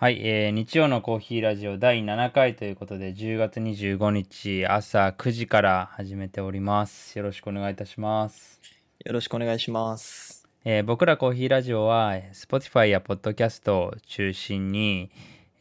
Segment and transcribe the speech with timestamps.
[0.00, 7.18] はい、えー日曜のコーヒーラジオ第7回ということで、10月25日朝9時から始めております。
[7.18, 8.60] よろしくお願いいたします。
[9.04, 10.46] よろしくお願いします。
[10.64, 15.10] えー僕らコーヒーラジオは、えー Spotify や Podcast を中心に、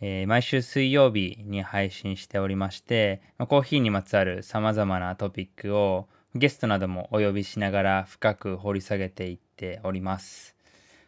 [0.01, 10.53] えー毎週水曜日に配信しておりまして、まあコーヒーにまつわる様々なトピックをゲストなどもお呼びしながら深く掘り下げていっております。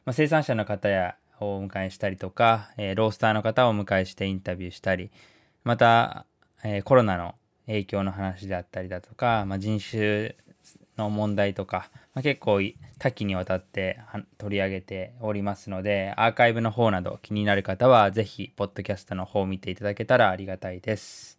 [0.03, 5.11] まあ、生産者の方やをお迎えしたりとか、えーロースターの方をお迎えしてインタビューしたり、
[5.63, 6.25] また、
[6.63, 7.35] えーコロナの
[7.67, 10.35] 影響の話であったりだとか、まあ、人種
[10.97, 12.59] の問題とか、まあ、結構
[12.97, 13.99] 多岐にわたって
[14.37, 21.37] 取り上げておりますので、アーカイブの方など気になる方は、ぜひ、ポッドキャストの方を見ていただけたらありがたいです。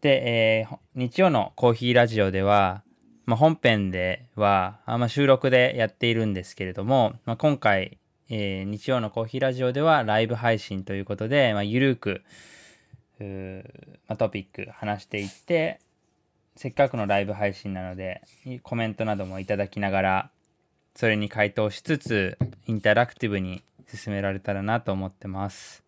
[0.00, 2.82] で、えー日曜のコーヒーラジオでは、
[3.30, 7.98] まあ、本編では、あまあ、収録でやっているんですけれども、まあ、今回、
[8.28, 12.24] えー日曜のコーヒーラジオではライブ配信ということで、まあ、ゆるく、
[13.20, 15.78] まあ、トピック話していって、
[16.56, 20.30] せっかくのライブ配信なので、いコメントなどもいただきながら、
[20.96, 22.36] それに回答しつつ、
[22.66, 25.84] インタラクティブに進められたらなと思ってます。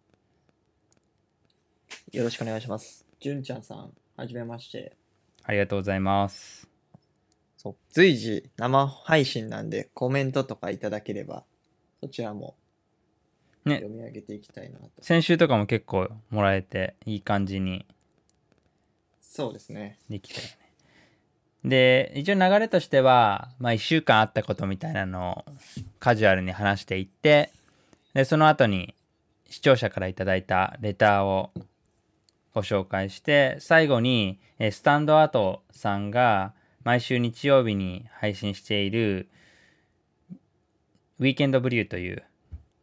[2.12, 3.04] よろしくお願いします。
[3.18, 4.92] じゅんちゃんさん、はじめまして。
[5.42, 6.71] ありがとうございます。
[7.62, 11.44] そう随時生配信なんでコメントとかいただければ、
[12.00, 12.56] そちらも
[13.64, 14.90] ね読み上げていきたいなと。
[15.00, 17.86] 先週とかも結構もらえて、いい感じに
[19.20, 19.96] そうですね。
[20.10, 20.58] できたよね。
[21.64, 25.52] で、一応流れとしては、まあ1週間あったことみたいなのを
[26.00, 27.52] カジュアルに話していって、
[28.12, 28.96] で、その後に
[29.48, 31.52] 視聴者からいただいたレターを
[32.54, 36.54] ご紹介して、最後に、えースタンドアートさんが
[36.84, 39.28] 毎週日曜日に配信している
[41.18, 42.24] ウィーケンドブリューという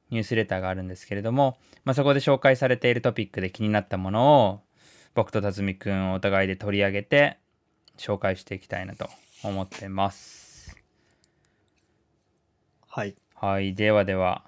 [0.10, 4.62] ニュースレターがあるんですけれども、まあ、そこで紹介されているトピックで気になったものを
[5.14, 7.38] 僕と辰巳くんお互いで取り上げて
[7.98, 9.10] 紹介していきたいなと
[9.44, 10.76] 思ってます。
[12.88, 13.16] はい。
[13.36, 14.44] はい、ではでは。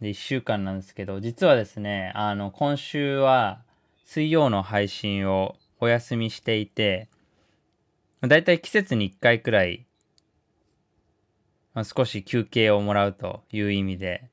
[0.00, 3.62] で、1週間なんですけど、実はですね、あの、今週は
[4.04, 7.08] 水曜の配信をお休みしていて、
[8.24, 9.84] まあだいたい季節に1回くらい、
[11.74, 14.30] まあ、少し休憩をもらうという意味で、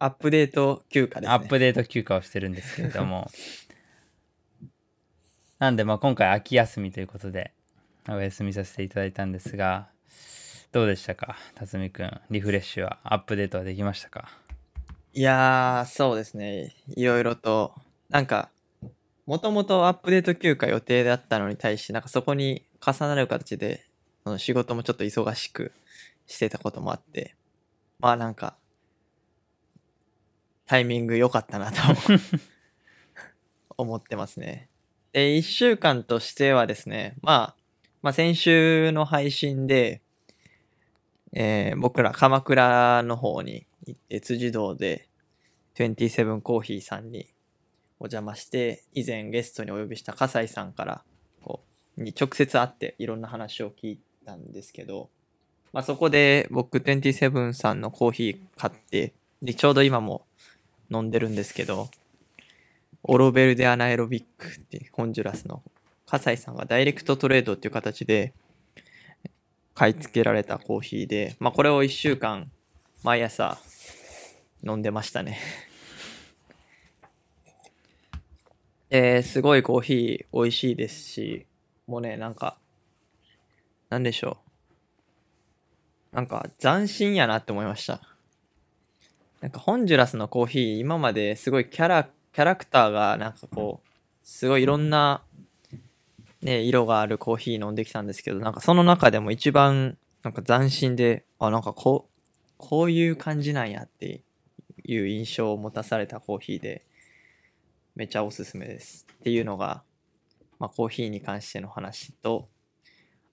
[0.00, 1.32] アップデート休暇ですね。
[1.32, 3.30] アップデート休暇をしてるんですけれども
[5.60, 7.52] なんでまあ今回秋休みということで
[8.08, 9.88] お休みさせていただいたんですが
[10.72, 11.36] どうでしたか？
[11.54, 14.28] 辰巳くんリフレッシュはアップデートはできましたか？
[15.12, 16.74] いやー、そうですね。
[16.96, 17.74] いろいろと、
[18.08, 18.48] なんか、
[19.26, 23.86] もともとアップデート休暇予定だったのに対して、なんかそこに重なる形で、
[24.24, 25.72] その仕事もちょっと忙しく
[26.26, 27.36] してたこともあって、
[27.98, 28.56] まあなんか、
[30.66, 31.78] タイミング良かったなと
[33.76, 34.68] 思ってますね。
[35.12, 37.56] で、一週間としてはですね、まあ、
[38.02, 40.02] まあ先週の配信で、
[41.32, 45.08] えー僕ら鎌倉の方に行って辻堂で
[45.76, 47.28] 27コーヒーさんに
[48.00, 51.02] お邪魔して以前ゲストにお呼びした笠井さんから
[51.42, 51.60] こ
[51.98, 55.10] うに直接会っていろんな話を聞いたんですけど、
[55.72, 59.12] まあ、そこで僕27さんのコーヒー買って
[59.42, 60.24] でちょうど今も
[60.90, 61.88] 飲んでるんですけど
[63.02, 65.62] オロベルデアナエロビックっていうホンジュラスの
[66.06, 68.32] 笠井さんがダイレクトトレードっていう形で
[69.74, 72.50] 買い付けられたコーヒーで、まあ、これを1週間
[73.02, 73.58] 毎朝
[74.66, 75.38] 飲んでましたね。
[78.90, 81.46] えー、すごいコーヒー美味しいですし、
[81.86, 82.58] もうね、なんか、
[83.88, 84.38] なんでしょ
[86.12, 86.16] う。
[86.16, 88.00] なんか斬新やなって思いました。
[89.40, 93.88] なんかホンジュラスのコーヒー、今まですごいキャラ、キャラクターがなんかこう、
[94.24, 95.22] すごいいろんな
[96.42, 102.10] ね、色があるコーヒー飲んできたんですけど、なんかその中でも一番なんか斬新で、あ、なんかこう、
[102.56, 104.22] こういう感じなんやって
[104.84, 106.84] いう印象を持たされたコーヒーで、
[108.00, 109.06] めちゃおすすめです。
[109.12, 109.82] っていうのが、
[110.58, 112.48] まあコーヒーに関しての話と、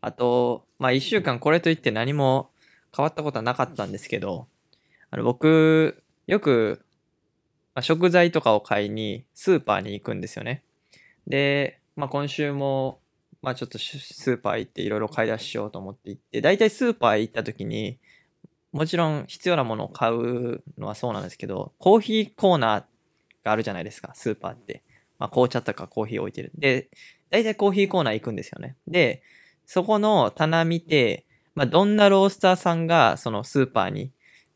[0.01, 2.49] あと、まあ一週間これといって何も
[2.93, 4.49] 変わったことはなかったんですけど、
[5.09, 6.83] あの僕、よく、
[7.79, 10.63] 食材とかを買いにスーパーに行くんですよね。
[11.27, 12.99] で、まあ、今週も、
[13.41, 17.99] まあ、ちょっとスーパー行っていろいろ買い出ししようと思って行って、大体スーパー行った時に、
[18.73, 22.87] もちろん必要なものを買うのはそうなんですけど、コーヒーコーナーっ
[23.47, 24.83] があるじゃないですか、スーパーって。
[25.17, 26.51] まあ、紅茶とかコーヒー置いてる。
[26.55, 26.89] で、
[27.29, 28.75] 大体コーヒーコーナー行くんですよね。
[28.87, 29.23] で、
[29.65, 34.11] そこの棚見て、まあ、どんなロースターさんがそのスーパーに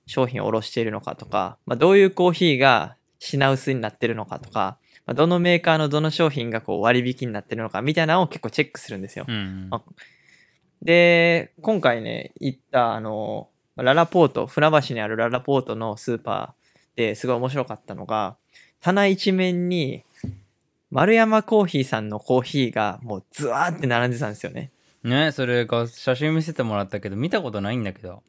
[0.05, 9.25] 商品を卸しているのかとか、まあ、どういうコーヒーが品薄になってるのかとか、まあ、どのメーカーのどの商品がこう割引になってるのかみたいなのを結構チェックするんですよ。
[9.27, 9.81] うんあ
[10.81, 18.35] で、今回ね、行った、あの、ララポート、船橋にあるララポートのスーパーですごい面白かったのが、
[18.81, 20.03] 棚一面に、
[20.89, 24.71] 丸山コーヒーさんのコーヒーがもうズワーって並んでたんですよね。
[25.03, 28.21] ねそれが写真見せてもらったけど見たことないんだけど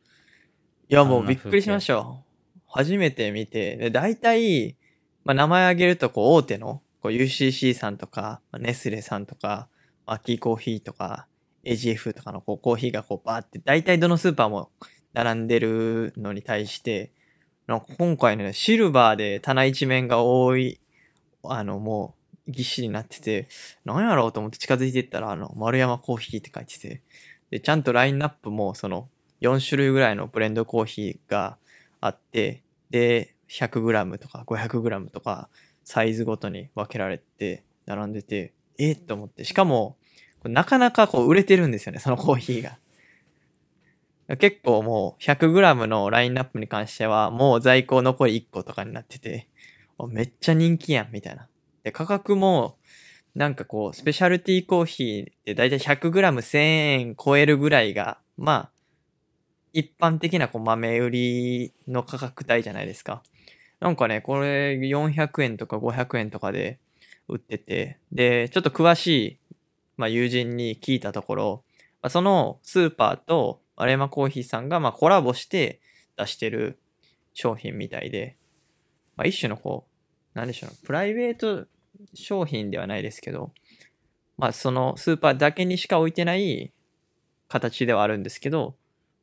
[0.89, 2.23] いや、もうびっくりしましたよ。
[2.69, 4.77] 初めて見て、で大体、
[5.25, 9.69] まあ、名前挙げると、こう、大手の、こう、UCC さんとか、まあネスレさんとか、
[10.05, 11.27] アッキーコーヒーとか、
[11.65, 14.71] AGF とかのこうコーヒーがこう、バーって、大体どのスーパーも
[15.15, 17.11] 並んでるのに対して、
[17.67, 20.81] なんか今回ね、シルバーで棚一面が多い、
[21.45, 22.15] あの、も
[22.47, 23.49] う、ぎっしりになってて、
[23.85, 27.03] なんやろうと思って近づいていったら、あの、丸山コーヒーって書いてて、
[27.51, 29.09] で、ちゃんとラインナップも、その、
[29.41, 31.59] 4種類ぐらいのブレンドコーヒーが
[32.01, 35.49] あって、で、100g とか 500g とか、
[35.85, 39.97] サイズごとに分けられて、並んでて、えっと思って、しかも、
[40.45, 42.79] なかなかこう売れてるんですよね、そのコーヒーが。
[44.39, 49.49] 結構もう 100g のラインナップに関しては、もう在庫残り1個とかになってて、
[50.09, 51.49] めっちゃ人気やん、みたいな。
[51.83, 52.77] で、価格も、
[53.35, 58.71] なんかこう、スペシャルティーコーヒーってだいたい 100g1000 円超えるぐらいが、まあ、
[59.73, 63.23] 一般的なこう豆売りの価格帯じゃないですか。
[63.81, 66.79] なんかね、これ400円とか500円とかで
[67.27, 69.39] 売ってて、で、ちょっと詳しい、
[69.97, 71.65] まあ、友人に聞いたところ、
[72.11, 75.81] そのスーパーとアレマコーヒーさんがまあコラボして
[76.17, 76.79] 出してる
[77.35, 78.37] 商品みたいで、
[79.17, 79.87] まあ、一種のこ
[80.35, 81.67] う、なんでしょう、プライベート
[82.15, 83.53] 商品ではないですけど、
[84.39, 86.73] まあそのスーパーだけにしか置いてない
[87.49, 88.77] 形ではあるんですけど、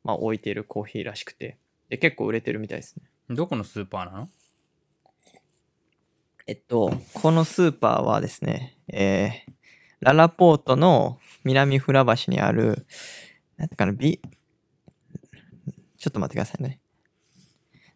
[0.04, 1.58] まあ置いてるコーヒーらしくて、
[1.88, 3.02] で結構売れてるみたいですね。
[3.28, 4.28] どこのスーパーなの？
[6.46, 9.52] えっと、このスーパーはですね、えー、
[10.00, 12.86] ララポートの南船橋にある、
[13.56, 14.20] なんていうかな、ビ、
[16.00, 16.80] ちょっと待ってくださいね。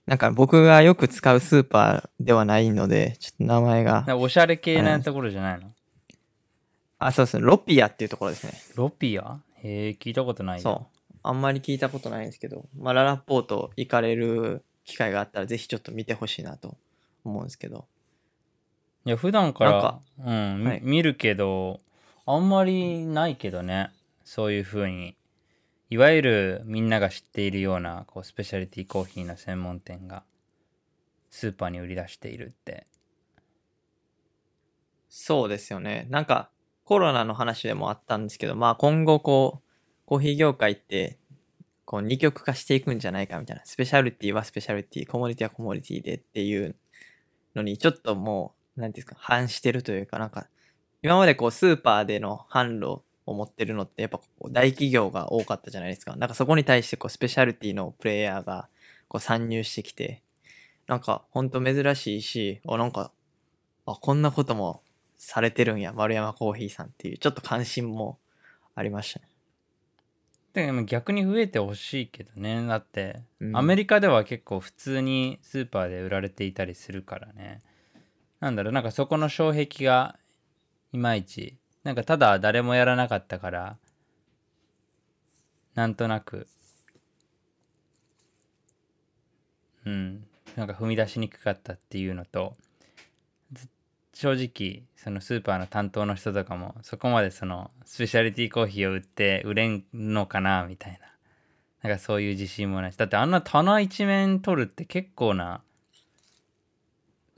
[0.04, 4.04] なんか僕がよく使うスーパーではないので、ちょっと名前が。
[4.18, 5.72] おしゃれ系なところじゃないの、
[6.98, 8.52] あ、そうですね、ロピアっていうところですね。
[8.76, 9.40] ロピア？
[9.62, 10.56] へえ聞いたことない。
[10.58, 11.18] よそう。
[11.22, 16.76] あんまり聞いたことないんですけど、まあ、ララポート行かれる機会があったら、ぜひちょっと見てほしいなと
[17.24, 17.86] 思うんですけど。
[19.06, 20.80] いや普段からなんかうん、みはい。
[20.82, 21.80] 見るけど
[22.26, 23.90] あんまりないけどね。
[24.24, 25.16] そういう風に
[25.94, 30.24] いわゆるみんなが知っているようなこうスペシャリティコーヒーの専門店が
[31.30, 32.88] スーパーに売り出しているって
[35.16, 36.08] そうですよね。
[36.10, 36.50] なんか、
[36.82, 39.68] コロナの話でもあったんですけど、まあ今後こう、
[40.06, 41.20] コーヒー業界って、
[41.84, 43.62] こう二極化していくんじゃないかみたいな。
[43.64, 46.74] スペシャルティはスペシャルティ、コモディティはコモディティでっていう
[47.54, 50.48] のに、ちょっともう、なんていうんですか、反してるというか、なんか、
[51.00, 56.16] 今までこうスーパーでの販路を持ってるのって、やっぱこう大企業が多かったじゃないですか。
[56.16, 58.68] なんかそこに対してこうスペシャルティのプレイヤーが
[59.08, 60.22] こう参入してきて、
[60.86, 63.10] なんかほんと珍しいし、おなんか、
[63.86, 64.82] あ、こんなことも
[65.16, 68.18] されてるんや、丸山コーヒーさんっていう、ちょっと関心も
[68.74, 69.26] ありましたね。
[70.54, 77.60] でも逆に増えてほしいけどねだって、うんアメリカでは結構普通にスーパーで売られていたりするからね
[78.40, 80.16] なんだろうなんかそこの障壁が
[80.92, 83.76] いまいちなんかただ誰もやらなかったから
[85.74, 86.46] なんとなく。
[89.84, 90.24] うん。
[90.56, 92.56] なんか踏み出しにくかったっていうのと
[93.52, 93.68] ず
[94.12, 100.98] 正直そのスーパーの担当の人とかもそこまでそのスペシャリティコーヒーを売って売れんのかなみたいな。
[101.82, 102.96] なんかそういう自信もないし。
[102.96, 105.60] だってあんな棚一面取るって結構な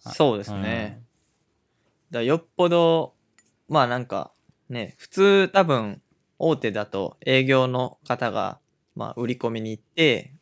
[0.04, 1.02] あそうですね。
[2.12, 3.14] だからよっぽど、
[3.68, 4.30] まあなんか
[4.68, 6.02] ね、普通多分
[6.38, 8.58] 大手だと営業の方が、
[8.94, 10.32] まあ、売り込みに行って、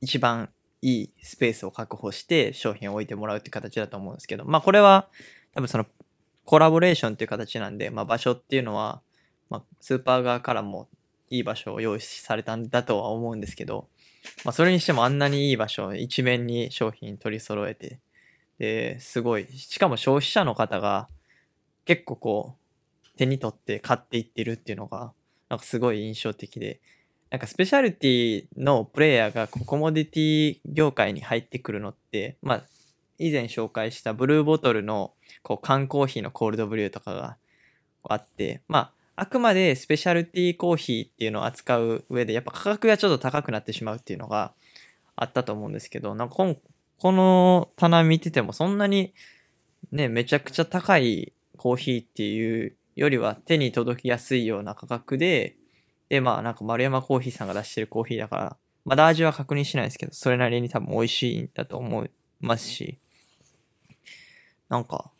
[0.00, 0.50] 一番
[0.82, 5.08] いいスペースを確保して商品を置いてもらうって形だと思うんですけど、まあこれは
[5.54, 5.86] 多分その
[6.44, 9.00] コラボレーションっていう形なんで、まあ場所っていうのは、
[9.48, 10.88] まあスーパー側からも
[11.30, 13.88] いい場所を用意されたんだとは思うんですけど、
[14.44, 18.00] まあそれにしてもあんなにいい場所、一面に商品取り揃えて、
[18.58, 21.08] で、すごい、しかも消費者の方が
[21.84, 22.61] 結構こう
[23.16, 25.12] 手に取って買っていってるっていうのが、
[25.48, 26.80] なんかすごい印象的で、
[27.30, 32.62] なんかスペシャルティのプレイヤーがコモディティ業界に入ってくるのって、まあ、
[33.18, 37.36] 以前紹介したブルーボトルのこう缶コーヒーのコールドブリューとかが
[38.04, 44.52] あって、まあ、あくまでスペシャルティコーヒーっていうのを扱う上で、やっぱ価格がちょっと高くなってしまうっていうのが
[45.16, 46.56] あったと思うんですけど、なんかこ
[46.98, 49.14] この棚見ててもそんなに
[49.90, 55.56] ね、めちゃくちゃ高いコーヒーっていうよりは手に届きやすいような価格で、
[56.08, 62.98] で、まあなんか丸山コーヒーさんが出してるコーヒーだから、まだ味は確認しないですけど、それなりに多分美味しいんだと思いますし、
[64.68, 65.10] なんか、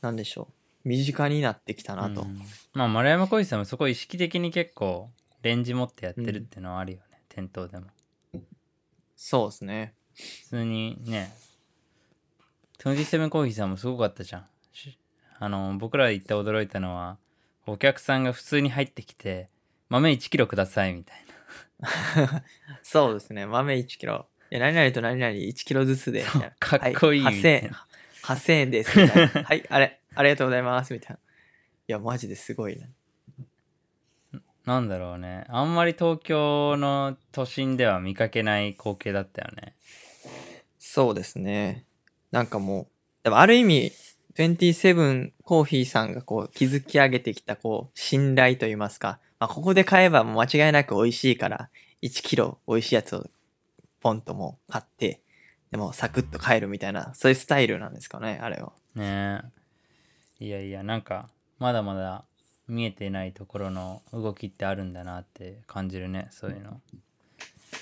[0.00, 0.48] なんでしょ
[0.84, 0.88] う。
[0.88, 2.22] 身近になってきたなと。
[2.22, 2.40] うん
[2.72, 5.10] まあ丸山浩一さんもそこ意識的に結構
[5.42, 7.86] レンジ持ってやってるっていうのはあるよね、店頭でも
[9.16, 9.94] そうですね。
[10.14, 11.32] 普通にね
[12.78, 14.46] 27コーヒーさんもすごかったじゃんし
[15.38, 17.18] あの僕ら行って驚いたのは
[17.66, 19.48] お客さんが普通に入ってきて
[19.88, 21.26] 豆1キロくださいみたい
[22.82, 23.46] そうですね。
[23.46, 24.26] 豆1キロ。
[24.50, 26.24] いや、何々と何々1キロずつで。
[26.58, 27.70] かっこいいは8000円。
[28.22, 28.98] 8000円です。
[28.98, 29.42] みたいな。
[29.42, 30.92] はい、あれ、ありがとうございます。
[30.92, 31.16] みたいな。
[31.16, 31.18] い
[31.92, 32.86] や、マジですごいな。
[34.32, 39.76] ななんだろうねあんまり東京の都心では見かけない光景だったよね
[40.80, 41.84] そうですね。
[42.32, 42.86] なんかもう、
[43.22, 43.92] でもある意味、
[44.44, 51.70] 27コーヒーさんがこう築き上げてきたこう信頼といいますか、まあ、ここで買えばもう間違いなく美味しいから、
[52.02, 53.26] 1キロ美味しいやつを
[54.00, 55.20] ポンともう買って、
[55.70, 58.72] でもサクッと帰るみたいな、そういうスタイルなんですかね、あれは。
[58.94, 59.42] ね
[60.40, 62.24] えいやいやなんかまだまだ
[62.68, 66.80] 見えていないところの動きってあるんだなって感じるねそういうの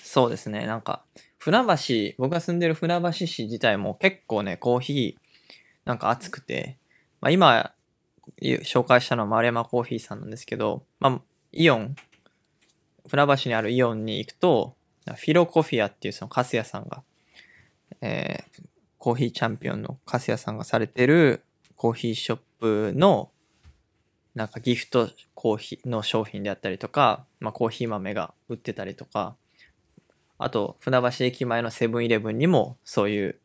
[0.03, 0.67] そうですね。
[0.67, 1.03] なんか、
[1.39, 5.24] 船橋、僕が住んでる船橋市自体も結構ね、コーヒー、
[5.85, 6.79] なんか熱くて、
[7.21, 7.73] まあ今、
[8.41, 11.21] 紹介したのは丸山コーヒーさんなんですけど、まあ、
[11.53, 11.97] イオン、
[13.09, 14.75] 船橋にあるイオンに行くと、
[15.07, 17.03] フィロコフィアっていうそのカスヤさんが、
[18.01, 18.65] えー
[19.05, 21.45] コーヒーチャンピオンのカスヤさんがされてる
[21.77, 23.31] コーヒーショップの
[24.35, 29.37] なんかギフトコーヒーの商品であったりとか、まあ、コーヒー豆が売ってたりとか、
[30.39, 33.39] あと、船橋駅前のセブンイレブンにもそういう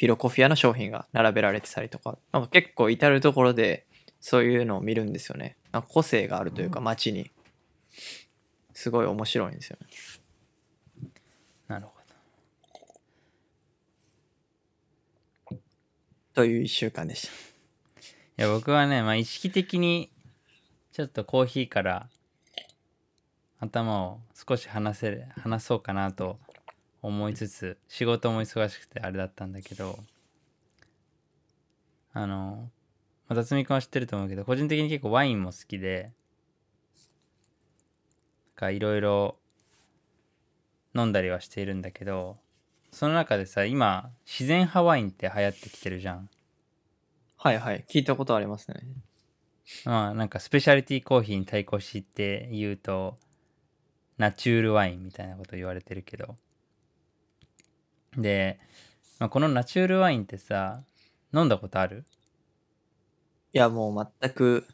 [0.00, 3.84] フィロコフィアの商品が並べられてたりとか、なんか結構至るところで
[4.18, 5.58] そういうのを見るんですよね。
[5.72, 7.30] なんか個性があるというか街に。
[8.72, 9.88] すごい面白いんですよね。
[11.68, 12.00] なるほ
[16.32, 17.28] という一週間でした。
[18.38, 20.10] どいや僕はね、まあ、意識的に
[20.92, 22.08] ちょっとコーヒーから
[23.58, 26.38] 頭を少し離せる話そうかなと
[27.02, 29.98] 思いつつ仕事も忙しくてあれだったんだけど
[32.12, 32.70] あの
[33.28, 36.12] まあ辰巳君は知ってると思うけど個人的に結構ワインも好きで
[38.54, 39.36] かいろいろ
[40.94, 42.38] 飲んだりはしているんだけど
[42.92, 46.28] その中でさ今自然派ワインって流行ってきてるじゃん
[47.42, 47.86] はいはい。
[47.88, 48.82] 聞いたことありますね。
[49.86, 53.16] まあなんかスペシャリティコーヒーに対抗して言うと
[54.18, 56.36] ナチュールワインみたいなこと言われてるけど
[58.16, 58.58] で、
[59.18, 60.82] まあ、このナチュールワインってさ
[61.34, 62.04] 飲んだことある？
[63.52, 64.66] いや、もう全く、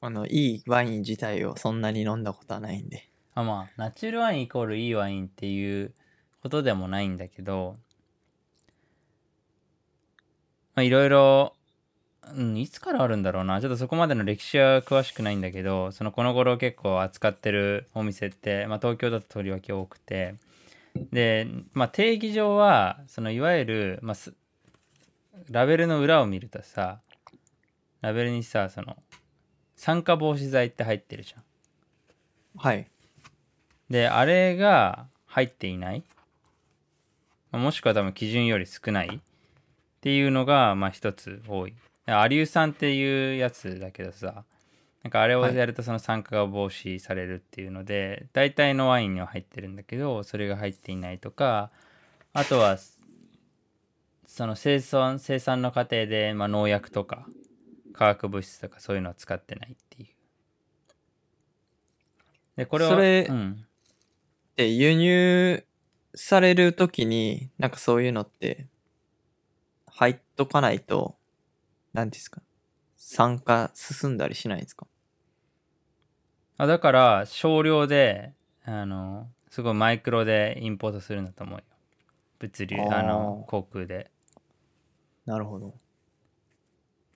[0.00, 3.08] あの、いいワイン自体をそんなに飲んだことはないんで。
[3.36, 5.92] あまあナチュールワインイコールいいワインっていう
[6.40, 7.78] ことでもないんだけど
[10.76, 11.52] まあいろいろ
[12.36, 20.36] うん、いつからあるんだろうなちょっとそこまでの歴史は詳しくないんだけどそのこの頃結構扱ってるお店って、まあ、東京だととりわけ多くて
[21.12, 24.34] で、まあ、定義上はそのいわゆる、まあ、す
[25.50, 27.00] ラベルの裏を見るとさ
[28.00, 28.96] ラベルにさその
[29.76, 31.42] 酸化防止剤って入ってるじゃん。
[32.56, 32.86] はい。
[33.90, 36.04] であれが入っていない、
[37.50, 39.20] まあもしくは多分基準より少ないっ
[40.00, 41.74] ていうのがまあ一つ多い
[42.06, 44.44] アリュー酸っていうやつだけどさ
[45.04, 51.70] なんかあれをやるとその酸化が防止されるっていうので、大体のワインには入ってるんだけどそれが入っていないとか
[52.32, 52.78] あとは
[54.26, 57.26] その生産生産の過程で、まあ、農薬とか
[57.92, 60.08] 化学物質とかそういうのは使ってないっていう。
[62.56, 63.66] でこれはそれうん、
[64.56, 65.64] で、輸入
[66.14, 68.68] されるときに、なんかそういうのって、
[69.86, 71.16] 入っとかないと、
[71.92, 72.40] なんていうんですか、
[72.96, 74.86] 酸化進んだりしないんですか？
[76.56, 78.32] あだから少量で
[78.64, 81.64] あのすごいマイクロでインポートするんだと思うよ。
[82.38, 84.10] 物流ああーの航空で。
[85.26, 85.74] なるほど。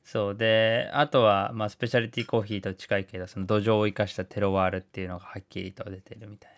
[0.04, 0.36] そう。
[0.36, 6.52] であとは、まあ、スペシャリティコーヒーと近いけどその土壌を生かしたテロワールっていうのがはっきりと出てるみたい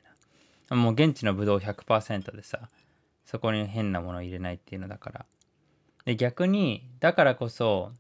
[0.71, 0.77] な。
[0.77, 2.69] もう現地のブドウ100%でさ
[3.25, 5.27] そこに変なものを入れないっていうのだから。
[6.05, 7.93] で逆にだからこそ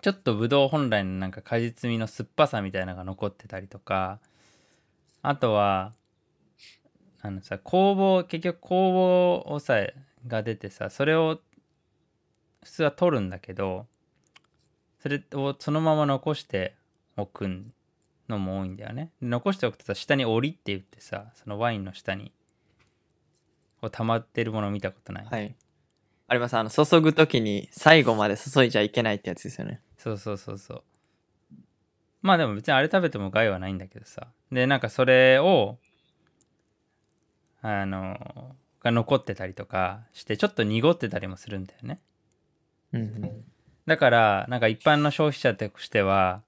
[0.00, 4.18] ちょっとブドウ本来のなんか果実味の酸っぱさみたいなのが残ってたりとか
[5.22, 5.92] あとは
[7.22, 9.86] あのさ酵母結局酵母をさ
[10.26, 11.40] が出てさそれを
[12.62, 13.86] 普通は取るんだけど
[15.00, 16.74] それをそのまま残して
[17.16, 17.48] おく
[18.28, 22.32] のも多いんだよね残しておくとさ下に「折り」って言ってさそのワインの下に
[23.80, 25.54] こう溜まってるもの見たことない、はい。
[26.28, 26.56] あります。
[26.56, 29.80] あの、注ぐときに最後まで注いじゃいけないってやつですよね。
[30.06, 30.82] そうそうそうそう。
[32.22, 34.28] まあでも別にあれ食べても害はないんだけどさ。
[34.52, 35.78] でなんかそれを
[37.60, 41.98] あのが残ってたりとかしてちょっと濁ってたりもするんだよね。
[42.92, 43.44] うんうん。
[43.86, 46.42] だからなんか一般の消費者としては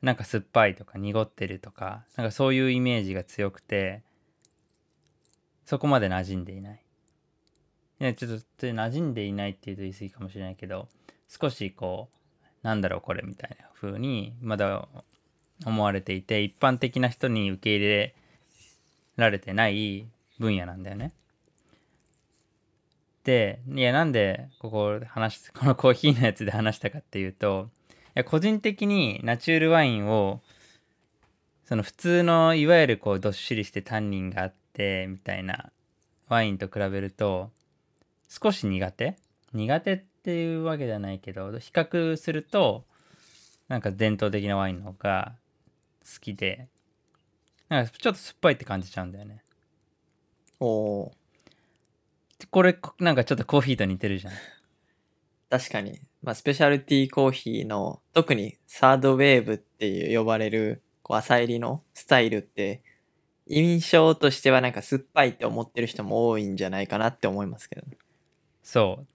[0.00, 4.02] なんか酸っぱいとか濁ってるとかなんかそういうイメージが強くて
[5.66, 6.82] そこまで馴染んでいない。
[8.00, 10.88] いやちょっと馴染んでいないっていうと言い過ぎかもしれないけど
[11.28, 12.21] 少しこう
[12.62, 14.88] なんだろうこれみたいな風にまだ
[15.64, 18.14] 思われていて一般的な人に受け入れ
[19.16, 20.06] られてない
[20.38, 21.12] 分野なんだよね。
[23.24, 30.40] でいやなんでここ話 このコーヒーのやつで話したかっていうといや個人的にナチュールワインを
[31.64, 35.70] その普通のいわゆるこうどっしりしてタンニンがあってみたいな
[36.28, 37.50] ワインと比べると
[38.28, 39.16] 少し苦手？
[39.52, 42.84] 苦手っていうわけじゃないけど比較すると
[43.68, 45.34] なんか伝統的なワインの方が
[46.04, 46.68] 好きで
[47.68, 49.42] なんかちょっと酸っぱいって感じちゃうんだよね
[50.60, 51.12] おー
[52.50, 54.32] これなんかちょっとコーヒーと似てるじゃん
[55.52, 56.00] 確かに。
[56.22, 62.82] まあ、スペシャルティーコーヒーの、特にサードウェーブっていう呼ばれる、こう、浅入りのスタイルって、
[63.46, 67.82] 印象としてはなんか酸っぱいって思ってる人も多いんじゃないかなって思いますけど。
[68.62, 69.06] そう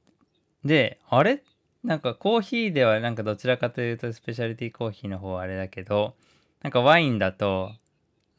[0.63, 1.43] であれ？
[1.83, 6.15] なんかコーヒーではなんかどちらかというとスペシャルティーコーヒーの方はあれだけど
[6.61, 7.71] なんかワインだと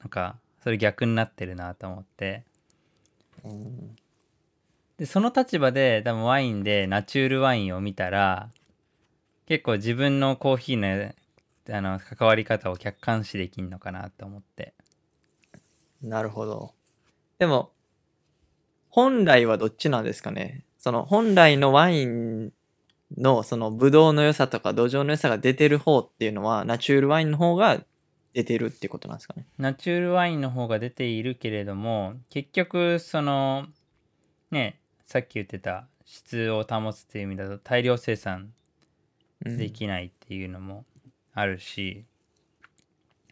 [0.01, 2.45] なんかそれ逆になってるなと思って
[3.45, 3.97] うん。
[4.99, 8.51] でその立場で多分ワインでナチュールワインを見たら
[9.47, 11.13] 結構自分のコーヒーの
[11.71, 14.75] あの関わり方を客観視できんのかなと思って
[16.03, 16.73] なるほど。
[17.39, 17.73] でも、
[18.89, 20.65] 本来はどっちなんですかね？
[20.79, 22.53] その本来のワイン
[23.17, 27.81] のそのブドウの良さとか土壌の良さが出てる方っていうのはナチュールワインの方が
[28.35, 29.47] 出てるってことなんですかね？
[29.59, 33.67] ナチュールワインの方が出ているけれども結局その
[34.51, 38.53] ねさっき言ってた質を保つっていう意味だと大量生産
[39.45, 40.85] うんできないっていうのも
[41.35, 42.05] あるし、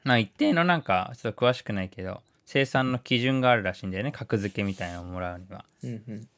[0.04, 5.64] まあ一定のなんかちょっと詳しくないけど生産の基準があるらしいんだよね格付けみたいなのをもらうには。
[5.84, 6.28] うんうん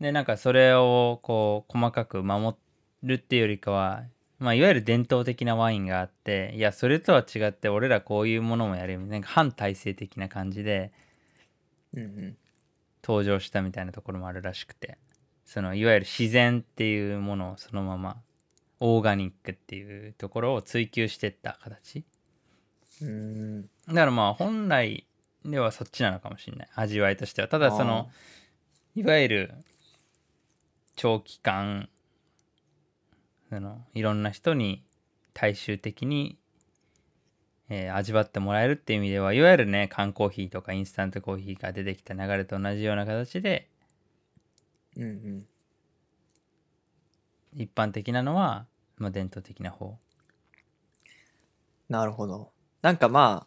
[0.00, 2.56] でなんかそれをこう細かく守
[3.02, 4.04] るっていうよりかは、
[4.38, 10.92] まあ、いわゆる伝統的なワインがあっていやそれとは違って俺らこういうものもやるみたいななんか反体制的な感じで
[11.94, 12.36] うんうん。
[13.02, 14.98] 登場したみたいなところもあるらしくて
[15.44, 18.16] そのいわゆる自然っていうものをそのまま
[18.78, 22.04] オーガニックっていうところを追求してった形。
[23.02, 23.62] うん。
[23.62, 25.06] だからまあ本来
[25.44, 26.68] ではそっちなのかもしれない。
[26.74, 27.48] 味わいとしては。
[27.48, 28.08] ただその
[28.94, 29.54] いわゆる
[31.00, 31.88] 長期間
[33.48, 34.84] そのいろんな人に
[35.32, 36.36] 大衆的に、
[37.70, 43.70] えー味わってもらえるっていう意味ではいわゆるね缶コーヒーとかインスタントコーヒーが出てきた流れと同じような形で
[44.94, 45.46] うんうん
[47.56, 48.66] 一般的なのは、
[48.98, 49.96] まあ、伝統的な方
[51.88, 52.52] なるほど。
[52.82, 53.46] なんかま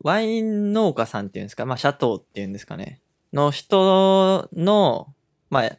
[0.00, 3.00] ワイン農家さんっていうんですか、まあ、シャトーっていうんですかね？
[3.32, 5.14] の人の、
[5.50, 5.78] まあ、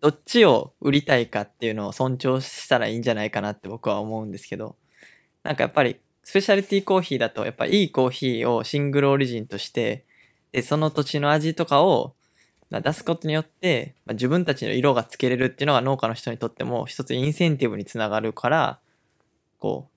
[0.00, 4.76] どっちを売りたいかっていうのを尊重したらいいんじゃないかなって僕は思うんですけど、
[5.42, 10.04] なんかやっぱり、スペシャリティコーヒーだと、やっぱいいコーヒーをシングルオリジンとして、
[10.52, 12.14] で、その土地の味とかを
[12.70, 18.80] 出すことによって、まあ、自分たちの色がつけれるっていうのが農家の人にとっても一つインセンティブにつながるから、
[19.58, 19.88] こ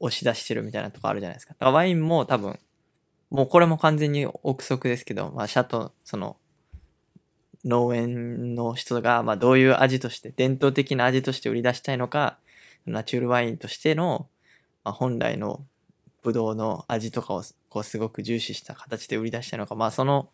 [0.00, 1.54] う、押し出してるみたいなとこあるじゃないですか。
[1.54, 2.58] だからワインも多分、
[3.30, 6.36] もうこれも完全に憶測ですけど、まあ、シャトー、その、
[7.64, 12.38] 農園の人が、まあ、どういう味として、伝統的な味として売り出したいのか、
[12.86, 14.28] ナチュールワインとしての、
[14.84, 15.64] まあ、本来の
[16.22, 20.28] ブドウの味とかをこうすごく重視した形で売り出したのか、まあ、その、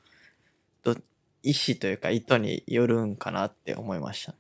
[0.83, 0.97] ど
[1.43, 4.35] 意思というか意図によるんかなって思いました。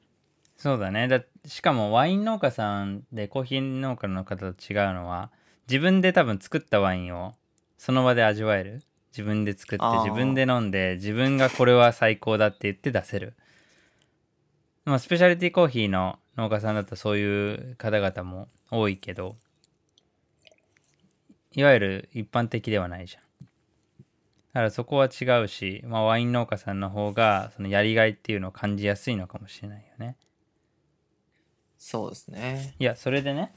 [0.61, 5.31] そうだねだしかもワイン農家さんでコーヒー農家の方と違うのは
[5.66, 7.33] 自分で多分作ったワインを
[7.79, 13.35] その場で味わえる自分で作って自分で飲んで自分がこれは最高だって言って出せる。
[14.85, 19.37] まあスペシャリティコーヒーの農家さんだとそういう方々も多いけど
[21.53, 23.23] いわゆる一般的ではないじゃん。
[24.53, 30.16] からそこは違うし、まあ、ワイン農家さんの方がそのやりがいっていうのを感じやすいのかもしれないよね。
[31.79, 32.75] そうですね。
[32.79, 33.53] いやそれでね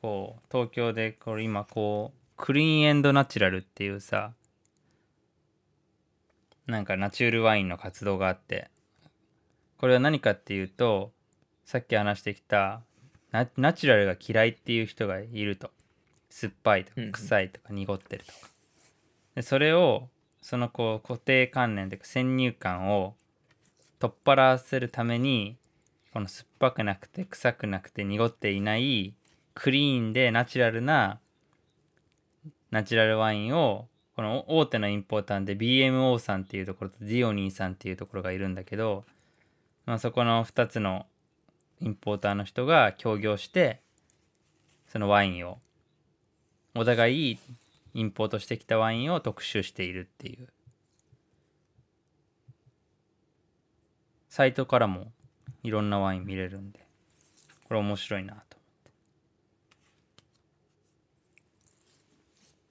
[0.00, 4.32] こう東京でこれ今こうクリーンエンドナチュラルっていうさ
[6.66, 8.70] なんかナチュールワインの活動があって
[9.78, 11.12] これは何かっていうと
[11.64, 12.82] さっき話してきた
[13.32, 15.70] ナナチュラルが嫌いっていう人がいると。
[16.30, 17.12] 酸っぱいとかうんうん。
[17.12, 18.38] 臭いとか濁ってるとか。
[19.34, 20.08] でそれを
[20.40, 23.14] そのこう固定観念というか先入観を
[23.98, 25.56] 取っ払わせるために
[26.12, 29.14] この酸っぱくなくて臭くなくて濁っていない
[29.54, 31.20] クリーンでナチュラルな
[32.74, 39.04] ナチュラルワインをこの大手のインポーターで BMO さんっていうところとディオニーさんっていうところがいるんだけど、
[39.86, 41.06] まあ、そこの2つの
[41.80, 43.80] インポーターの人が協業して
[44.88, 45.60] そのワインを
[46.74, 47.38] お互い
[47.94, 50.48] インポートしてきたワインを特集しているっていう。
[54.28, 55.12] サイトからも
[55.62, 56.80] いろんなワイン見れるんで
[57.68, 58.53] これ面白いなと。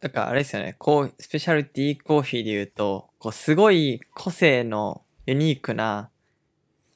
[0.04, 6.10] だからあれですよね、こう、スペシャルティーコーヒーで言うと、こう、すごい個性のユニークな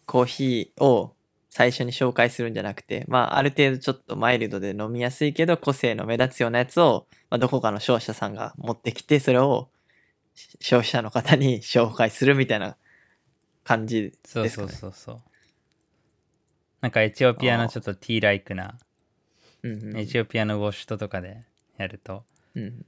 [0.06, 1.16] コーヒーを
[1.50, 9.70] 最初に紹介するんじゃなくて、まあ、ある程度ちょっとマイルドで飲みやすいけど、個性の目立つようなやつを、まあ、どこかの商社さんが持ってきて、それを
[10.38, 12.78] し消費者の方に紹介するみたいな
[13.64, 14.68] 感じそうですかね。
[14.70, 15.22] そうそうそう
[16.82, 18.78] なんかエチオピアのちょっとティーライクな
[19.64, 21.44] うんうんエチオピアのウォッシュトとかで
[21.78, 22.24] やると
[22.56, 22.86] うん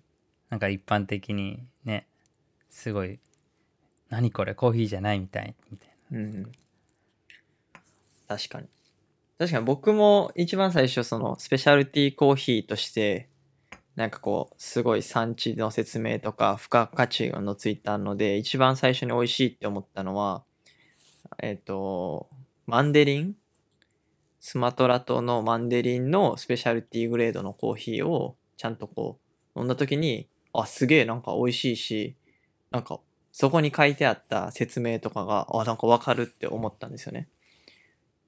[0.49, 2.07] なんか一般的にね
[2.69, 3.19] すごい
[4.09, 6.51] 何これコーヒーじゃないみたいみたいうんうん。
[8.27, 8.67] 確かに。
[9.37, 13.29] 確かに僕も一番最初そのスペシャルティーコーヒーとして
[13.95, 20.43] なんかこうすごい産地の説明とか付加価値のついたので一番最初に美味しいって思ったのは
[21.41, 22.27] えっ、と
[22.65, 23.35] マンデリン？
[24.39, 29.19] スマトラ島のマンデリンのスペシャルティーグレードのコーヒーをちゃんとこ
[29.55, 32.15] う飲んだ時にあすげえなんか美味しいし
[32.71, 32.99] なんか
[33.31, 37.27] そこに書いてあった説明とかがあなんかわかるって思ったんですよね。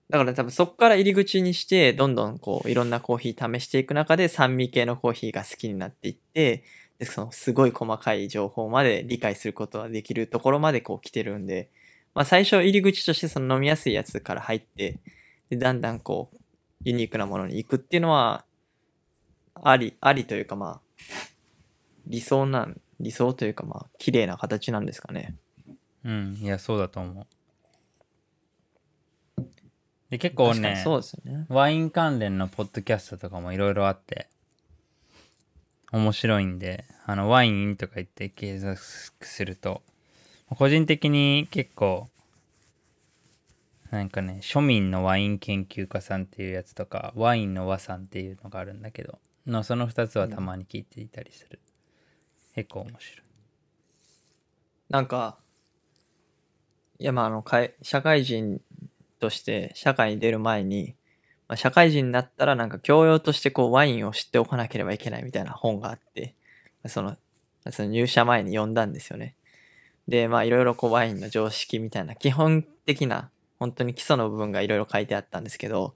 [0.09, 6.63] だから多分そこから入り口にしてどんどんこういろんなコーヒー試していく中で酸味系のコーヒーが好きになっていって
[6.99, 11.69] でそのすごい細かい情報まで理解することができるところまでこう来てるんで、
[12.13, 14.99] まあ、最初入り口としてその飲みやすいやつから入って
[15.49, 16.37] でだんだんこう
[16.83, 18.43] ユニークなものに行くっていうのは
[19.63, 20.81] ありありというかまあ
[22.07, 25.35] 理想なん理想というかまあ綺麗な形なんですかね。
[26.03, 27.27] うんいやそうだと思う。
[30.09, 31.45] で結構ねそうですよね。
[31.49, 34.27] ワイン関連のポッドキャストとかもいろいろあって
[35.91, 39.81] 面白いんであのワインとか言って検索すると
[40.49, 42.07] 個人的に結構
[43.89, 51.59] なんかね庶民のワイン研究家さんっていうやつとかワインの和さんっていうのがあるんだけどのその2つはたまに聞いていたりする、
[52.55, 53.25] 結構面白い
[54.89, 55.37] なんか、
[56.99, 58.61] いやまああのかい社会人
[59.19, 60.95] として社会に出る前に、
[61.47, 66.35] まあ、社会人になったらなんか教養としてこうワインを知っておかなければいけないみたいな本があって、
[66.87, 67.15] その
[67.69, 69.35] その入社前に読んだんですよね。
[70.07, 75.95] で、まあいろいろこうワインの常識みたいな基本的な本当に基礎の部分がいろいろ書いてあったんですけど、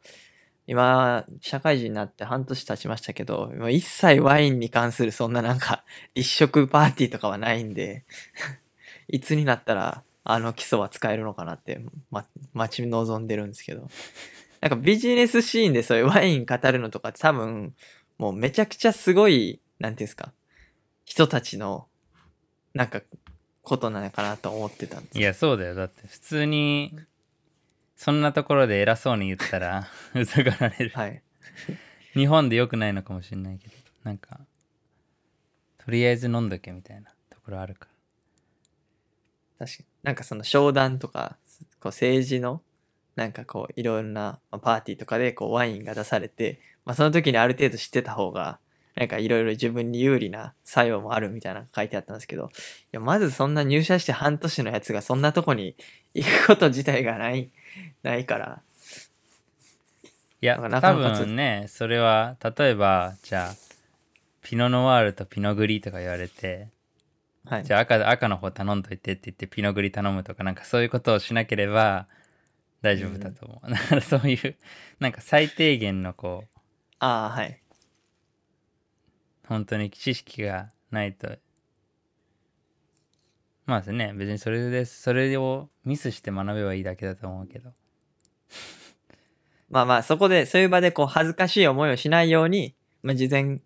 [0.67, 5.83] 今、社会人になって半年経ちましたけど、今一切ワインに関するそんななんか
[6.15, 8.05] 立食パーティーとかはないんで、
[9.07, 13.89] いつになったらあの基礎は使えるのかなって、ま、待ち望んでるんですけど。
[14.61, 17.75] なんかビジネスシーンでそういうワイン語るのとか多分、
[18.17, 20.33] もうめちゃくちゃすごい、なんていうんですか、
[21.03, 21.87] 人たちの、
[22.73, 23.03] なんか、
[23.61, 26.95] ことなのかなと思ってたんですいやそうだよだって普通に
[27.95, 31.21] そんなところで偉そうに言ったらうざがられるはい。
[32.13, 34.39] 日本で良くないのかもしれないけどなんか
[35.83, 37.87] とりあえず飲んどけみたいなところあるか
[39.59, 39.85] 確かに。
[40.03, 41.37] なんかその商談とか、
[41.79, 42.61] こう政治の、
[43.15, 48.59] なんかこういろんなまあパーティーとかでこうワインが出されて、まあその時にある程度知ってた方が、
[48.95, 52.49] なんかいろいろ自分に有利な作用もあるみたいな書いてあったんですけど、い
[52.91, 55.75] や、まずそんな入社して半年のやつがそんなとこに
[56.13, 57.51] 行くこと自体がない、
[58.03, 58.61] ないから、
[60.41, 63.55] いやなんか多分ねそれは例えばじゃあ
[64.41, 66.69] ピノノワールとピノグリとか言われて
[67.45, 67.63] はい。
[67.63, 72.07] じゃあ赤赤の方頼んどいてって言ってピノグリ頼むとかなんかそういうことをしなければ
[72.81, 74.55] 大丈夫だと思う、だからそういう
[74.99, 76.59] なんか最低限のこう
[76.99, 77.59] ああ、はい。
[79.47, 81.37] 本当に知識がないと。
[83.65, 87.71] まあですね、別にそれで、それをミスして学べばいいだけだと思うけど。
[89.69, 93.59] まあまあ、そこで、そういう場でこう、恥ずかしい思いをしないように、まあ、事前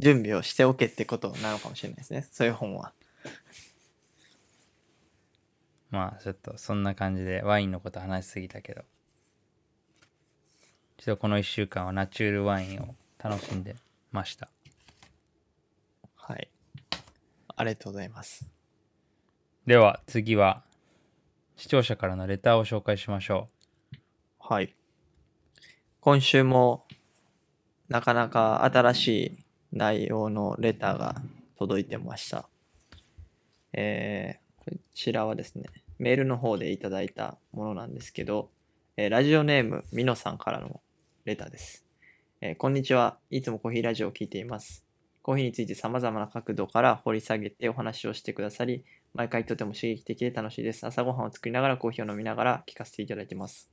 [0.00, 2.26] 準備をしておけってことなのかもしれないですね。
[2.30, 2.92] そういう本は。
[5.90, 8.82] まあちょっとそんな感じでワインのこと話しすぎたけど
[10.98, 13.74] ちょっとこの1週間はナチュールワインを楽しんで
[14.12, 14.48] ました
[16.14, 16.48] はい。
[17.56, 18.59] ありがとうございます。
[19.66, 20.62] では次は
[21.56, 23.48] 視聴者からのレターを紹介しましょ
[23.92, 23.96] う
[24.38, 24.74] はい。
[26.00, 26.86] 今週も、
[27.88, 29.38] なかなか新しい
[29.72, 31.20] 内容のレターが
[31.58, 32.48] 届いてました。
[33.74, 35.64] えーこちらはですね、
[35.98, 38.50] メールの方でいただいたものなんですけど、
[38.96, 40.80] えーラジオネーム、みのさんからの
[41.26, 41.84] レターです。
[42.40, 43.18] えーこんにちは。
[43.30, 44.89] いつもコーヒーラジオを聞いています。
[45.22, 50.86] コーヒーについて様々な角度から掘り下げてお話をしてくださり、毎回とても刺激的で楽しいです。
[50.86, 53.70] 朝ごはんを作りながらコーヒーを飲みながら聞かせていただいてます。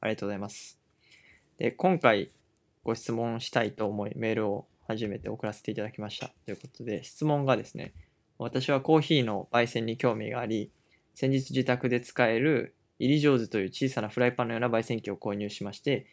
[0.00, 0.80] ありがとうございます。
[1.58, 2.30] で、今回
[2.84, 6.30] ご質問したいと思い、メールを初めて送らせていただきました。
[6.44, 7.92] ということで、質問がですね、
[8.38, 10.70] 私はコーヒーの焙煎に興味があり、
[11.14, 16.06] 先日自宅で使える入り上手という小さなフライパンのような焙煎機を購入しまして、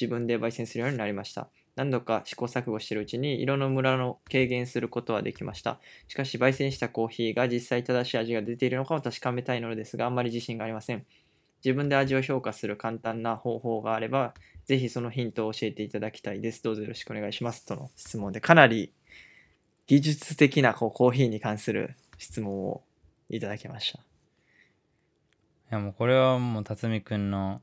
[0.00, 1.48] 自分で焙煎するようになりました。
[1.74, 5.80] 何度か試行錯誤しているうちに色のムラを軽減することはできました。
[6.08, 11.06] しかし、焙煎したコーヒーが実際正しい味が出ているのかを確かめたいのですが、あんまり自信がありません。
[11.64, 14.34] 自分で味を評価する簡単な方法があれば、
[14.66, 16.62] ぜひそのヒントを教えていただきたいです。
[16.62, 17.64] どうぞよろしくお願いします。
[17.64, 18.92] との質問で、かなり
[19.86, 22.82] 技術的なこうコーヒーに関する質問を
[23.28, 23.98] いただきました。
[23.98, 24.02] い
[25.70, 27.62] やもうこれはもう辰巳くんの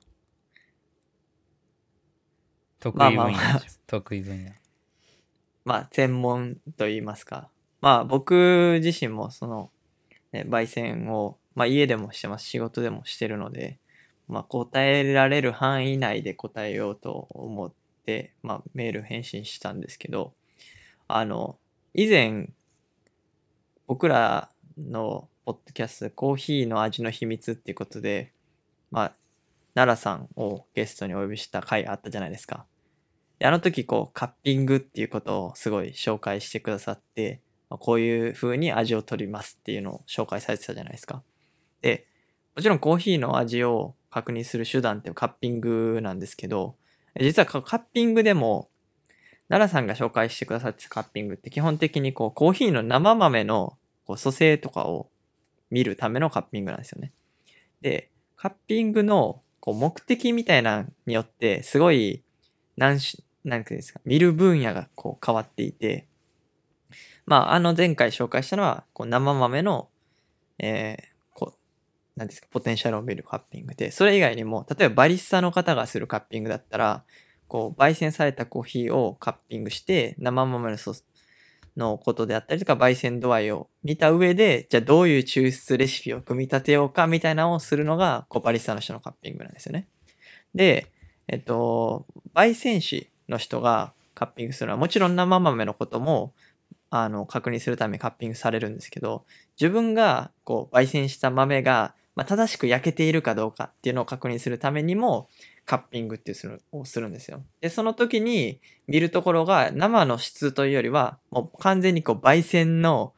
[2.80, 4.52] 得意分野まあまあ得意分野
[5.65, 7.50] まあ、専門と言いますか。
[7.80, 9.70] まあ、僕自身もその、
[10.32, 12.46] ね、焙煎を、まあ、家でもしてます。
[12.46, 13.78] 仕事でもしてるので、
[14.28, 17.72] まあ、答えられる範囲内で答えようと思っ
[18.06, 20.34] て、まあ、メール返信したんですけど、
[21.08, 21.60] あの、
[21.94, 22.50] 以前、
[23.86, 28.34] 僕らのポッドキャスト、コーヒーの味の秘密っていうことで、
[28.92, 29.15] まあ、
[29.80, 32.65] 奈良さんをゲストにお呼びした回あったじゃないですか。
[33.39, 41.24] であの時こうカッピングっていうことをすごい紹介してくださって、まあこういう風に味を取りますっていうのを紹介されてたじゃないですか。
[41.82, 42.08] で、
[42.56, 46.76] もちろんコーヒーの味を確認する手段ってカッピングなんですけど、
[47.18, 48.70] 実はカッピングでも、
[49.48, 55.10] 奈良さんが紹介してくださってたカッピングって基本的にこうコーヒーの生豆のこう組成とかを
[55.72, 57.13] 見るためのカッピングなんですよね。
[57.82, 62.24] で、カッピングのこう目的みたいなによってすごい
[62.78, 66.08] 何し、なんていうんですか、見る分野がこう変わっていて、
[67.26, 69.89] まあ、あの前回紹介したのは、こう生豆の、
[70.58, 71.04] えー
[71.36, 77.04] こう、なんですか、ポテンシャルを見るカッピングで、それ以外にも、例えばバリスタの方がするカッピングだったら、
[77.48, 81.06] こう、焙煎されたコーヒーをカッピングして、生豆のソース
[81.80, 89.88] のことであったりとか、焙煎度合いを見た上で、じゃあどういう抽出レシピを組み立てようかみたいなのをするのが、こう、バリスタの人のカッピングなんですよね。
[90.54, 90.88] で、
[91.28, 96.34] えっと、焙煎士の人がカッピングするのはもちろん生豆のことも
[96.89, 99.26] あの確認するためにカッピングされるんですけど
[99.60, 105.30] 自分がこう焙煎した豆が、まあ、正しく焼けているかどうかっていうのを確認するためにも
[105.70, 107.44] カッピングっていうするをするんですよ。
[107.62, 113.14] でその時に見るところが生の質というよりはもう完全にこう焙煎の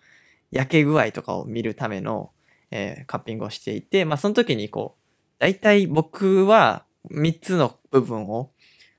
[0.52, 2.32] 焼け具合とかを見るための、
[2.70, 5.02] えーカッピングをしていて、まあ、その時にこう
[5.40, 8.52] 大体僕は3つの部分を、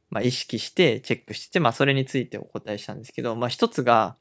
[0.08, 4.16] まあ、意識してチェックして、まあ、それについてお答えしたんですけど、まあ、1つが、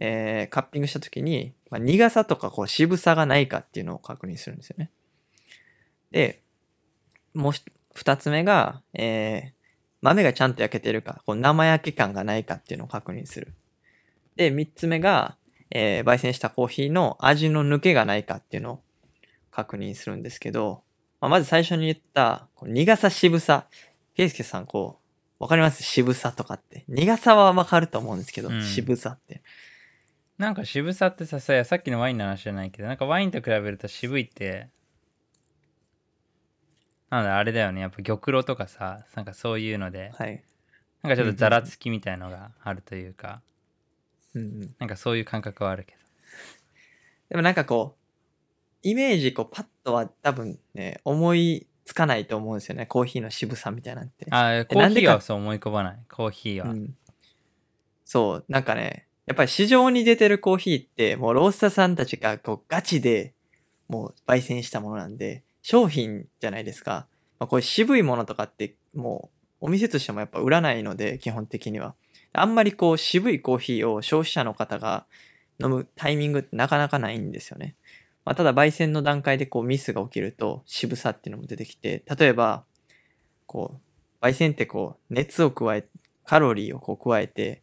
[0.00, 4.90] えーカッピングした時に、まあ、苦さとかこう渋さがないかっていうのを確認するんですよね。
[6.10, 6.42] で、
[7.34, 7.52] もう
[7.96, 9.54] 2つ目が、えー
[10.02, 13.54] 豆がちゃんと焼けてるか、こう生焼け感がないかっていうのを確認する。
[14.36, 15.38] で、3つ目が、
[15.70, 18.82] えー焙煎したコーヒーの味の抜けがないかっていうのを
[19.50, 20.82] 確認するんですけど、
[21.22, 23.66] まあ、まず最初に言った、こう苦さ、渋さ。
[24.14, 25.00] ケイスケさん、こ
[25.40, 25.82] う、わかります？
[25.82, 26.84] 渋さとかって。
[26.86, 29.42] 苦さはわかると思うんですけど、うん渋さって。
[30.36, 34.68] なんか渋さってさささっきのワインの話じゃないけどなんかワインと比べると渋いって
[37.14, 40.42] なんだあれだよねやっぱ玉露とかさなんかそういうのではい。
[41.02, 43.42] なんかちょっとざらつきみたいのがあるというか
[44.34, 44.74] うんうん。
[44.78, 45.98] なんかそういう感覚はあるけど
[47.28, 52.86] でもなんかこう、イメージ、こう、パッとは多分ね、思いつかないと思うんですよね。
[52.86, 54.26] コーヒーの渋さみたいなんて。
[54.30, 56.94] あコーヒーはそう思い込まないコーヒーは、うん。
[58.04, 63.34] そう、なんかね、やっぱり市場に出てるコーヒーって、もうロースターさんたちがこうガチで
[63.88, 67.06] もう焙煎したものなんで、商品じゃないですか。
[67.38, 69.30] まあ、こういう渋いものとかっても
[69.62, 71.94] うお店としてもやっぱ売らないので、基本的には。
[72.34, 75.06] あんまりこう渋いコーヒーを消費者の方が
[75.58, 77.76] 飲むタイミングってなかなかないんですよね。
[78.26, 82.64] まあ、ただ焙煎の段階でこうミスが起きると渋さっていうのも出てきて、例えば、
[83.46, 83.80] こ
[84.20, 85.86] う、焙煎ってこう熱を加え、
[86.26, 87.62] カロリーをこう加えて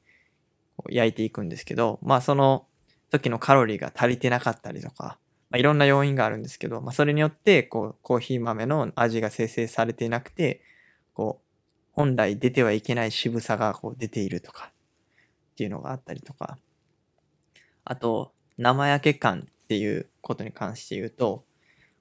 [0.89, 2.65] 焼いていくんですけど、まあその
[3.11, 5.19] 時のカロリーが足りてなかったりとか、
[5.51, 10.61] まあ、いろんな要因があるんですけど、まあそれによってこうコーヒー豆の味が生成されていなくて、
[11.13, 11.45] こう、
[11.91, 14.71] 本来出てはいけない渋さがこう出ているとか
[15.51, 16.57] っていうのがあったりとか、
[17.83, 21.43] あと、生焼け感っていうことに関して言うと、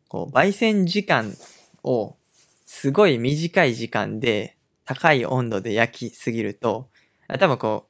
[0.08, 1.34] こう、焙煎時間
[1.82, 2.16] を
[2.64, 6.88] すごい短い時間で高い温度で焼きすぎると、
[7.26, 7.89] あ多分こう、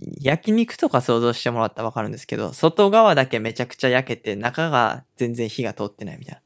[0.00, 6.42] 焼肉とか想像してもらったらわかるんですけど、外側だけめちゃくちゃ焼けて中が全然火が通ってないみたいな。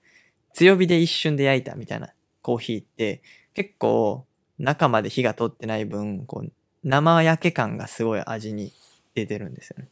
[0.54, 3.22] 強火で一瞬で焼いたみたいなコーヒーって
[3.54, 4.26] 結構
[4.58, 8.72] 中まで火が通ってない分、こう生焼け感がすごい味に
[9.14, 9.88] 出てるんですよね。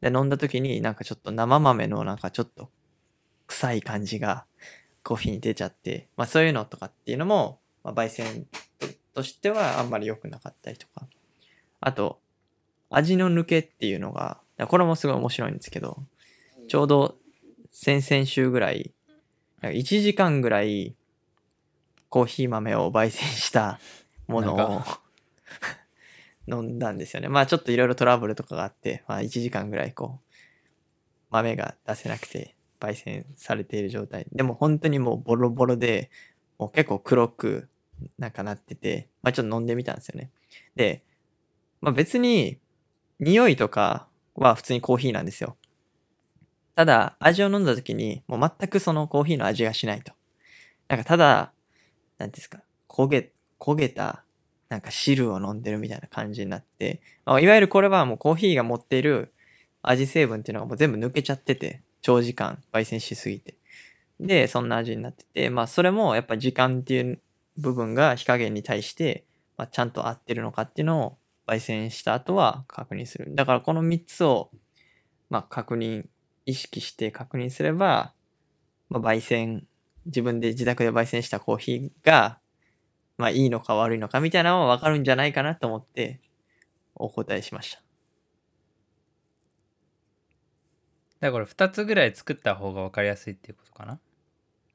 [0.00, 2.70] で、飲んだ時になんかちょっと生豆のなんかちょっと
[3.46, 4.46] 臭い感じが
[5.02, 8.46] コーヒーに出ちゃって、まあそういうのとかっていうのも、まあ、焙煎
[9.14, 11.06] としてはあんまり良くなかったりとか。
[11.80, 12.21] あと、
[12.92, 16.02] 味の抜けっていうのが、これもすごい面白いんですけど、
[16.68, 17.16] ちょうど
[17.70, 18.92] 先々週ぐらい、
[19.62, 20.94] 1時間ぐらい
[22.08, 23.80] コーヒー豆を焙煎した
[24.28, 24.82] ものを
[26.46, 27.28] 飲んだんですよね。
[27.28, 30.34] まあちょっといろいろトラブルとかがあって、まあ1時間ぐらいこう、
[31.30, 34.26] 豆が出せなくて焙煎されている状態。
[34.32, 36.10] でも本当にもうボロボロで、
[36.58, 37.68] もう結構黒く
[38.18, 40.30] なんかなってて、まあちょっと飲んでみたんですよね。
[40.76, 41.02] で、
[41.80, 42.58] まあ別に
[43.22, 45.56] 匂いとかは普通にコーヒーなんですよ。
[46.74, 50.12] ただ味を飲んだ時にもう全くそのコーヒーの味がしないと。
[50.88, 51.52] なんかただ、
[52.18, 52.58] なんですか、
[52.88, 53.30] 焦げ、
[53.60, 54.24] 焦げた
[54.68, 59.32] なんか汁を飲んでるみたいな感じになって、まあ、いわゆるこれはもうコーヒーが持っている
[59.82, 63.56] 味成分っていうのがもう全部抜けちゃってて、長時間焙煎しすぎて。
[64.18, 67.20] で、そんな味になってて、まあそれもやっぱ時間っていう
[67.56, 69.24] 部分が火加減に対して、
[69.56, 73.34] まあ、ちゃんと合ってるのかっていうのを焙煎した後は確認する。
[73.34, 74.50] だからこの3つを、
[75.30, 76.06] まあ確認、
[76.46, 78.12] 意識して確認すれば、
[78.88, 79.66] まあ焙煎、
[80.06, 82.38] 自分で自宅で焙煎したコーヒーが、
[83.18, 86.20] まあいいのか悪いのかみたいなのはわかるんじゃないかなと思って
[86.94, 87.82] お答えしました。
[91.20, 94.00] だから2つぐらい作った方が分かりやすいっていうことかな？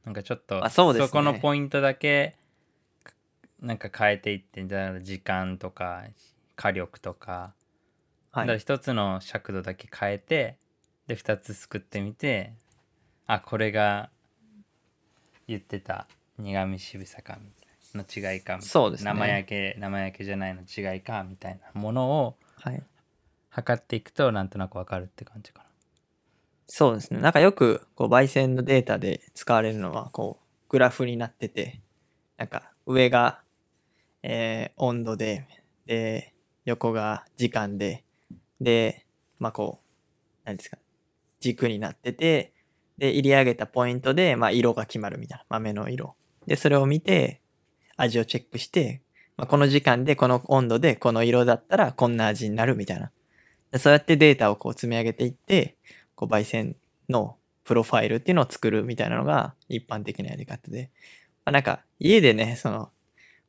[0.05, 2.37] なんかちょっとあそねこのポイントだけ
[3.59, 4.65] なんか変えていって
[5.01, 6.05] 時間とか
[6.57, 7.53] 火力とか,、
[8.31, 8.47] はい。
[8.47, 10.57] だから1つの尺度だけ変えて
[11.07, 12.53] で2つ作ってみて
[13.25, 14.09] あこれが
[15.47, 22.83] 言ってた苦味渋さかみたいなの違いかそうですね生焼け生焼けじゃないの違いかみたいなものをはい。
[23.49, 25.67] 測っていくとなんとなく分かるって感じかな
[26.67, 27.21] そうですね。
[27.21, 31.79] なんかよく、こう、焙煎のデータで使われるのは、こう、グラフになってて、
[32.35, 33.41] なんか、上が、
[34.21, 35.47] えー温度で、
[35.85, 36.33] で、
[36.67, 38.03] 横が時間で、
[38.59, 39.05] で、
[39.39, 40.77] まあこう、何ですか、
[41.39, 42.51] 軸になってて、
[42.97, 46.15] で、入り上げたポイントで、まあ色が決まるみたいな、豆の色。
[46.45, 47.41] で、それを見て、
[47.95, 49.01] 味をチェックして、
[49.37, 53.11] まあ、この時間で、この温度で、この色だったら、こんな味になるみたいな。
[53.71, 55.77] でそうやってデータをこう積み上げていって、
[56.15, 56.75] こう焙煎
[57.07, 60.91] のプロファイルっていうのを作るみたいなのが一般的なやり方で。
[61.45, 62.91] まあ、なんか家でね、その、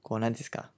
[0.02, 0.70] こうなんですか、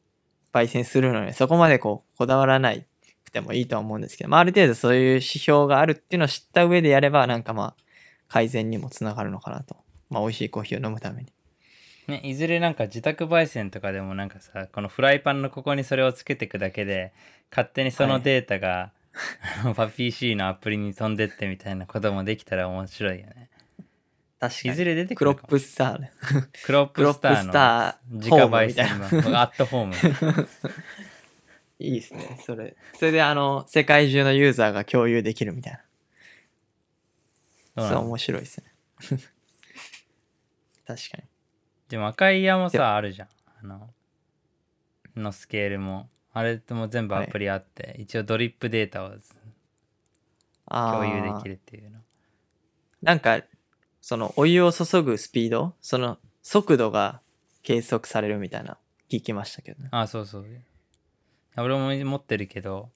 [0.52, 2.84] 焙煎するのにそこまでこうこだわらない
[3.24, 7.82] くてもいいとは思うんですけど、まあある程度そういう指標があるっていうのを知った上でやればなんかまあ
[8.28, 9.76] 改善にもつながるのかなと。
[10.08, 11.32] まあ美味しいコーヒーを飲むために。
[12.08, 17.12] ね、いずれなんか自宅焙煎とかでもなんかさこのフライパンのここにそれをつけていくだけで
[17.50, 18.90] 勝手にそのデータが、
[19.76, 23.49] パピー C のアプリに飛んでってみたいなこともできたら面白いよね。
[24.40, 24.70] 確かに。
[24.70, 26.12] いずれ出てくクロッるかもプスターね。
[26.64, 29.94] クロックロッププスターのスター自家ホーム焙みたいな煎の アットホーム。
[31.78, 32.38] いいですね。
[32.44, 32.74] それ。
[32.98, 35.80] それであの、世界中のユーザーが共有できるみたい
[37.76, 37.88] な。
[37.88, 38.72] そう面白いですね。
[40.86, 41.24] 確かに。
[41.88, 43.28] でも赤い矢もでさあるじゃん。
[43.62, 43.90] あの
[45.16, 46.08] のスケールも。
[46.32, 49.12] あれとも全部アプリあって、一応ドリップデータを
[50.66, 51.98] あ共有でーきるっていうの。
[53.02, 53.42] なんか、
[54.00, 57.20] そのお湯を注ぐスピード、その速度が
[57.62, 58.78] 計測されるみたいな
[59.10, 59.88] 聞きましたけどね。
[59.92, 60.46] あそうそう。
[61.56, 62.90] 俺も持ってるけど、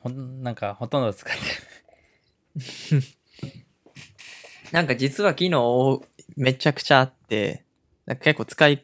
[0.00, 3.02] ほんなんかほとんど使ってる。
[4.72, 6.02] なんか実は機能
[6.36, 7.64] めちゃくちゃあって、
[8.06, 8.82] なんか結構使い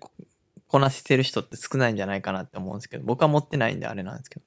[0.68, 4.44] こなせてる人って少ないんじゃないかなって思うんですけど、僕は持ってないんであれなんですけど。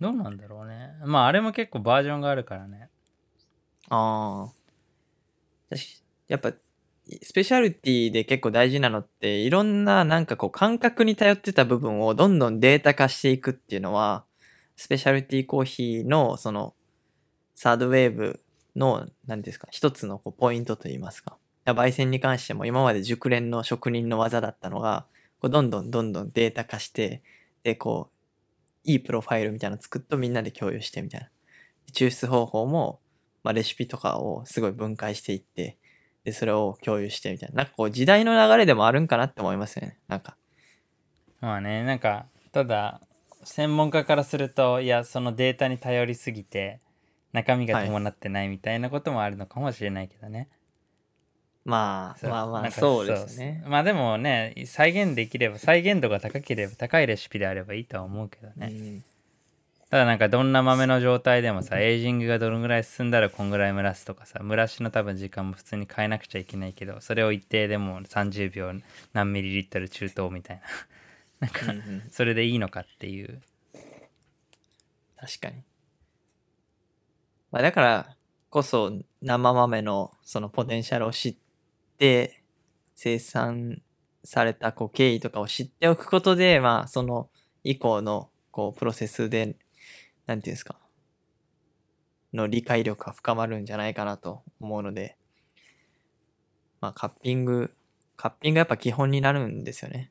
[0.00, 0.90] どうなんだろうね。
[1.04, 2.88] まああれも結構バージョンがあるからね。
[3.88, 4.52] ああ。
[5.70, 6.01] 確か
[6.32, 6.54] やっぱ、
[7.22, 14.24] スペシャルティで結構大事なのって、いろんななんかこう感覚に頼ってた部分をどんどんデータ化していくっていうのは、
[14.76, 16.74] スペシャルティコーヒーのその、
[17.54, 18.40] サードウェーブ
[18.74, 21.36] の、何ですか、一つのこうポイントといいますか。
[21.66, 25.04] 焙煎に関しても今まで熟練の職人の技だったのが、
[25.38, 27.22] こうどんどんどんどんデータ化して、
[27.62, 31.28] で、こう、いいプロファイルみたいなの作っとみんなで共有してみたいな。
[31.92, 33.00] 抽出方法も、
[33.44, 35.76] まあ、レシピとかをすごい分解していって、
[36.24, 37.56] で、それを共有してみたいな。
[37.56, 39.98] なんかこう時代の流れでもあるんかなって思いますよね。
[40.08, 40.36] なんか。
[41.40, 43.00] まあね、なんか、ただ、
[43.44, 46.80] 専門家からすると、いや、そのデータに頼りすぎて、
[47.32, 50.48] 中身が伴ってないみたいなこともあるのかもしれないけどね。
[51.64, 53.64] まあ、そうまあまあ、なんかそうですね。
[53.66, 58.68] まあでもね、再現できれば、再現度が高ければ、高いレシピであればいいとは思うけどね。
[58.70, 59.04] うん
[59.92, 68.72] ただなんかどんな豆の状態でもさ、エイジングがどのぐらい進んだらこんぐらい蒸らすとかさ、蒸らしの多分時間も普通に変えなくちゃいけないけど、それを一定でも30秒
[69.12, 70.62] 何ミリリットル中等みたいな。
[71.46, 71.60] なんか、
[72.10, 73.42] それでいいのかっていう。
[75.18, 75.62] 確かに。
[77.50, 78.16] まあだから
[78.48, 81.36] こそ生豆のそのポテンシャルを知っ
[81.98, 82.42] て
[82.94, 83.82] 生産
[84.24, 87.28] されたこう経緯とかを知っておくことで、まあその
[87.62, 89.54] 以降のこうプロセスで、
[90.32, 90.76] なんていうんですか、
[92.32, 95.18] の理解力が深まるんじゃないかなと思うので、
[96.80, 97.74] まあカッピング、
[98.16, 100.10] カッピングやっぱ基本になるんですよね。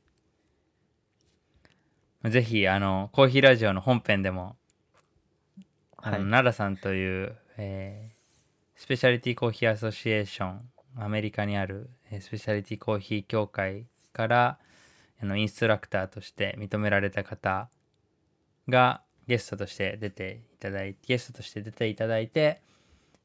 [2.23, 4.55] ぜひ、あの、コーヒーラジオの本編でも、
[5.97, 6.19] あのはい。
[6.19, 8.21] 奈良さんという、えー
[8.75, 14.57] スペシャリティコーヒーアソシエーションアメリカにあるえースペシャリティコーヒー協会から
[15.21, 17.69] あのインストラクターとして認められた方
[18.67, 22.61] がゲストとして出ていただいてゲストとして出ていただいて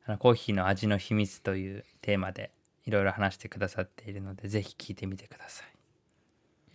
[0.06, 2.50] あのコーヒーの味の秘密というテーマで
[2.86, 5.66] いろいろ話してくださっているのでぜひ聞いてみてください。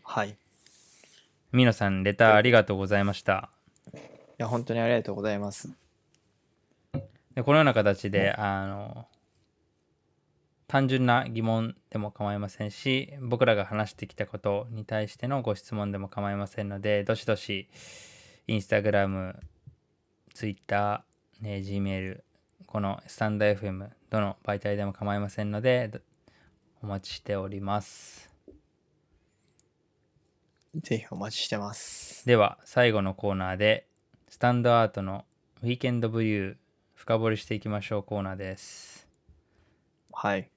[0.04, 0.30] はい。
[0.32, 0.36] い
[1.52, 3.50] ミノさんレターありがとうございました。
[4.42, 5.70] や、本当にありがとうございます。
[7.36, 9.08] でこのような形であの
[10.68, 17.70] 単純な疑問でも構いませんし僕らが話してきたことに対してのご質問でも構いませんのでどしどし
[18.52, 19.40] インスタグラム
[20.34, 22.20] ツイッター、ね、Gmail
[22.66, 26.00] このスタンド FM どの媒体でも構いませんのでど
[26.84, 28.30] お待ちしております
[30.76, 32.26] ぜひお待ちしてます。
[32.26, 33.88] では最後のコーナーで
[34.28, 35.24] スタンドアートの
[35.64, 36.56] ウィーケンドブリュー
[36.94, 39.08] 深掘りしていきましょうコーナーです
[40.12, 40.52] はい。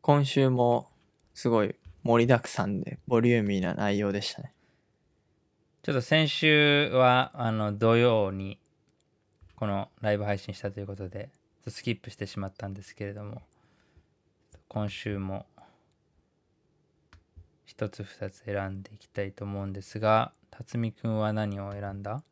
[0.00, 0.88] 今週も
[1.34, 1.74] すごい
[2.04, 4.54] 盛りだくさんでボリューミーな内容でしたね。
[5.82, 8.58] ちょっと先週はあの土曜に
[9.56, 11.30] このライブ配信したということで
[11.68, 13.40] スキップしてしまったんですけれども
[14.68, 15.46] 今週も
[17.64, 22.22] 一つ二つ選んでいきたいと思うんですが辰巳くんは何を選んだ？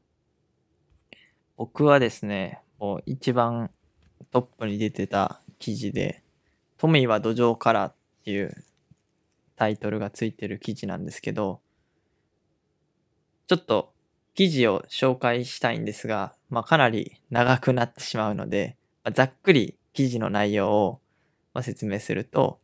[1.56, 3.70] 僕はですね、もう一番
[4.30, 6.22] トップに出てた記事で、
[6.76, 7.94] トミーは土壌からっ
[8.24, 8.52] ていう
[9.56, 11.60] タイトルがついてる記事なんですけど、
[13.48, 13.94] ちょっと
[14.34, 21.00] 記事を紹介したいんですが、まあ、かなり長くなってしまうので、まあざっくり記事の内容を
[21.62, 22.60] 説明すると、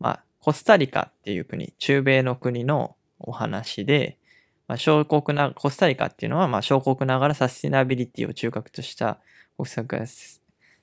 [0.00, 4.18] まあ、コスタリカっていう国、中米の国のお話で、
[4.66, 9.20] まあ、小国な、コスタリカっていうのは、まあ、小国ながらサスティナビリティを中核とした
[9.56, 9.96] 国策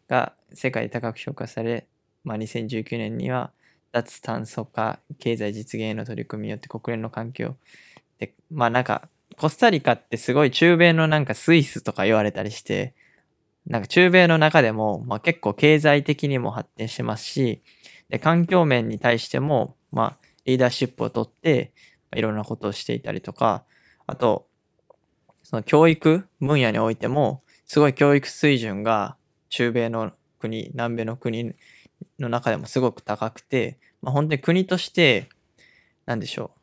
[0.08, 1.86] が世界で高く評価され、
[2.24, 3.52] まあ、2019年には
[3.92, 7.58] 脱炭素化経済実現への取り組みによって国連の環境
[8.20, 12.96] で、まあなんか、コスタリカってすごい中米のなんかスイスとか言われたりして、
[13.68, 17.62] なんか中米の中でも、まあ、結構経済的にも発展してますし、
[18.10, 21.72] で環境面に対しても、まあ、リーダーシップを取って、
[22.16, 23.64] いろんなことをしていたりとか、
[24.08, 24.48] あと、
[25.44, 29.18] その教育分野においても、すごい教育水準が
[29.50, 31.54] 中米の国、南米の国
[32.18, 35.30] の中でもすごく高くて、まあ、本当に国として、
[36.06, 36.57] なんでしょう。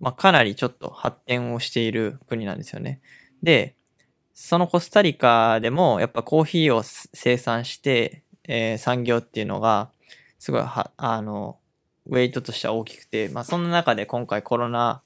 [0.00, 3.00] まあ、かなりちょっと発展をしている国なんですよね。
[3.42, 3.74] で、
[4.34, 9.90] そのコスタリカでも、やっぱコーヒーを生産して、えー産業っていうのが、
[10.38, 11.58] すごいは、あの、
[12.06, 15.02] ウェイトとしては大きくて、まあ、その中で今回コロナ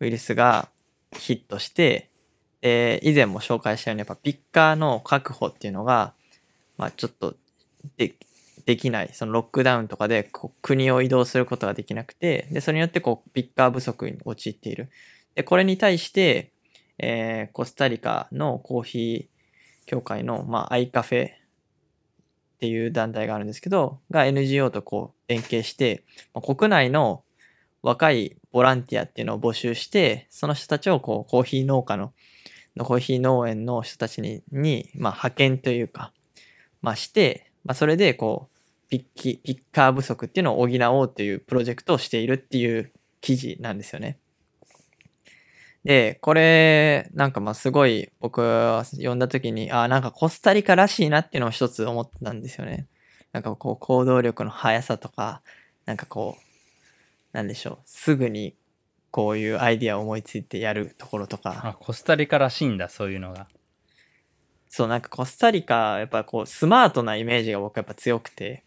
[0.00, 0.68] ウイルスが
[1.12, 2.10] ヒットして、
[2.62, 6.14] で、以前も紹介したように、やっぱピッカーの確保っていうのが、
[6.78, 7.34] まあちょっと
[7.96, 8.14] で
[8.64, 9.10] できない。
[9.12, 10.30] そのロックダウンとかで
[10.62, 14.90] 国を移動することができなくて、で、それによってこうピッカー不足に陥っている。
[15.34, 16.52] で、これに対して、
[16.98, 21.30] えーコスタリカのコーヒー協会の、まあ、アイカフェっ
[22.60, 26.04] ていう団体があるんですけど、が NGO とこう連携して、
[26.34, 27.24] まあ国内の
[27.82, 32.12] 若いボランティアっていうのを募集して、その人たちをこうコーヒー農家の、
[32.76, 36.12] のコーヒー農園の人たちに、にまあ、派遣というか、
[36.80, 38.51] まあ、して、まあ、それでこう、
[38.92, 44.18] ピッキ、ピッカー不足っていうのを補おうというプロジェクトをしているっていう記事なんですよね。
[45.82, 52.86] で、これ、なんかまあすごい僕は読んだ時に、あなんかコスタリカらしいなっていうのを一つ思ったんですよね。
[53.32, 55.40] なんかこう行動力の速さとか、
[55.86, 56.42] なんかこう、
[57.32, 58.54] なんでしょう、すぐに
[59.10, 63.48] こういうアイディアを思いついてやるところとか、あ、コスタリカらしいんだ、そういうのが。
[64.68, 68.64] そう、なんかコスタリカ、やっぱこう、スマートなイメージが僕やっぱ強くて、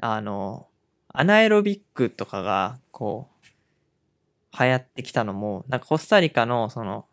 [0.00, 0.68] あの、
[1.08, 7.06] アナエロビックとかが、こう、流行ってきたのも、なんかコスタリカの、その、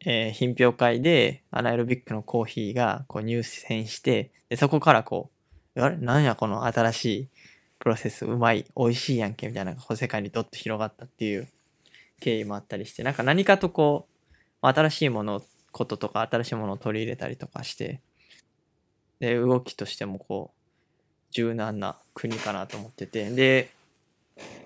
[0.00, 5.30] えー品評会で、アナエロビックのコーヒーが、こう、入選して、で、そこからこ
[5.74, 5.96] う、あれ？
[5.96, 7.28] なんやこの新しい
[7.78, 11.48] プロセス、うまい、美味しいやんけ、みたいな世界にどっと広がったっていう
[12.20, 14.16] 経緯もあったりして、なんか何かとこう、
[14.62, 18.00] 新しいものこととか新しいものを取り入れたりとかして
[19.20, 20.65] で動きとしてもこう
[21.36, 23.70] 柔軟な国かなと思っててで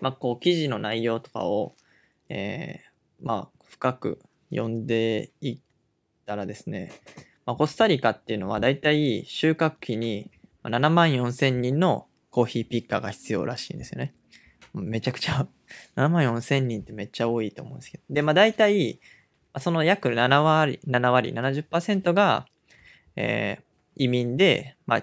[0.00, 1.74] まあこう記事の内容とかを、
[2.28, 2.90] えー
[3.22, 4.18] まあ深く
[4.50, 5.58] 読んでいっ
[6.26, 6.92] たらですね、
[7.44, 10.30] まあ、コスタリカっていうのはだいたい収穫期に
[10.64, 14.14] 7万4千人のコーヒーピッカーが必要らしいんですよね。
[14.72, 15.46] めちゃくちゃ
[15.96, 18.04] 7万4千人ってめっちゃ多いと思うんですけど。
[18.10, 19.00] で、まあ大体
[19.52, 22.46] まあその約7割、7割、70%が、
[23.16, 25.02] えー移民で、まあ、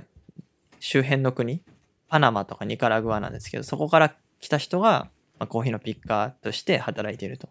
[0.80, 1.62] 周辺の国、
[2.08, 5.10] パナマとかニカラグアなんですけど、そこから来た人が、
[5.40, 7.50] まあ、コーヒーのピッカーとして働いていると。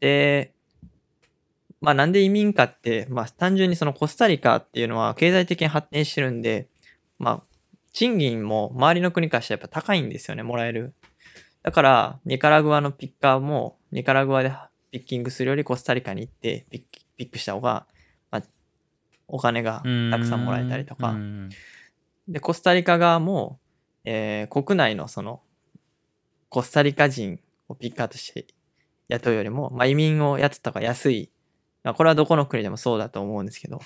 [0.00, 0.52] で、
[1.80, 6.68] まあなんで移民かって、まあ単純にそのコスタリカっていうのは経済的に発展してるんで、
[7.18, 7.42] まあ
[7.92, 10.94] 賃金も周りの国からしたらやっぱ高いんですよね、もらえる。
[11.62, 14.52] だから、ニカラグアのピッカーも、ニカラグアで
[14.90, 16.82] ピッキングするよりコスタリカに行ってピッ
[17.16, 17.86] ピックした方が、
[18.30, 18.42] まあ、
[19.26, 21.16] お金がたくさんもらえたりとか、
[22.28, 23.58] で、コスタリカ側も、
[24.04, 25.40] えー国内のその、
[26.50, 28.46] コスタリカ人をピッカーとして
[29.08, 31.30] 雇うよりも、まあ、移民を雇った方が安い。
[31.82, 33.80] まあ、これはどこの国でもそうだと思うんですけど、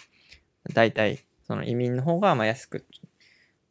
[0.74, 2.84] 大体、その移民の方がまあ安く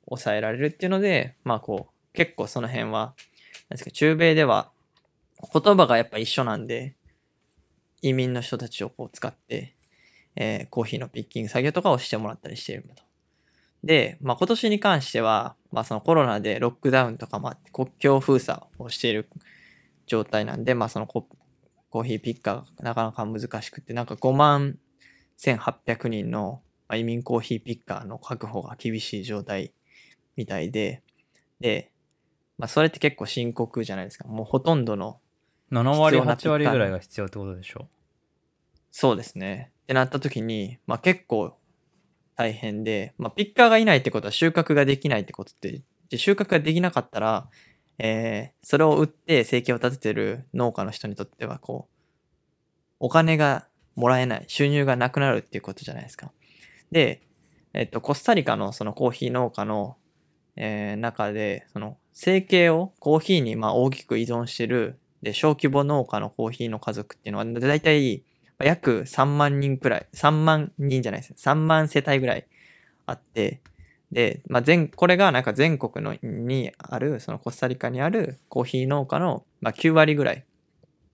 [0.07, 3.13] 抑えられるっていうので、まあこう、結構その辺は、
[3.69, 4.72] なんですか、中米では
[5.53, 6.95] 言葉がやっぱ一緒なんで、
[8.01, 9.76] 移民の人たちをこう使って、
[10.36, 13.03] えーコーヒーのピッキング作業とかをしてもらったりしていると。
[13.84, 19.30] で、まあ、今年に関しては、まあ、そのコロナでロックダウンとかもあって国境封鎖をしている
[20.06, 21.28] 状態なんで、まあ、そのコ
[21.90, 24.78] コーヒーピッカーがなかなか難しくて、なんか5万
[25.40, 29.74] 1800人のまあ移民コーヒーピッカーの確保が厳しい状態
[30.36, 31.02] みたいで、
[31.60, 31.92] で、
[32.58, 34.28] まあ、それって結構深刻じゃないですか。
[34.28, 35.20] もうほとんどの
[35.72, 37.88] 7割、必要な8割ぐらいが必要ってことでしょ？
[38.92, 39.72] そうですね。
[39.84, 41.58] ってなった時に、まあ結構
[42.36, 47.50] 大変で、まあピッカーがいないってことは収穫ができないってことって、で収穫ができなかったら、
[47.98, 51.96] えーそれを売って生計を立ててる農家の人にとっては、こう、
[53.00, 56.32] お金がもらえない、収入がなくなるっていうことじゃないですか。
[56.92, 57.22] で、
[57.74, 59.98] えっと、コスタリカのそのコーヒー農家の、
[60.56, 68.24] えー中で、その生計をコーヒーにまあ大きく依存してる、で、小規模農家のコーヒーの家族っていうのは、だいたい
[68.64, 71.34] 約3万人くらい、3万人じゃないです。
[71.34, 72.47] 3万世帯ぐらい
[73.05, 73.62] あって、
[74.12, 80.45] で、まあ、全、これがなんか全国のにある、そのコスタリカにあるコーヒー農家の、まあ、9割ぐらい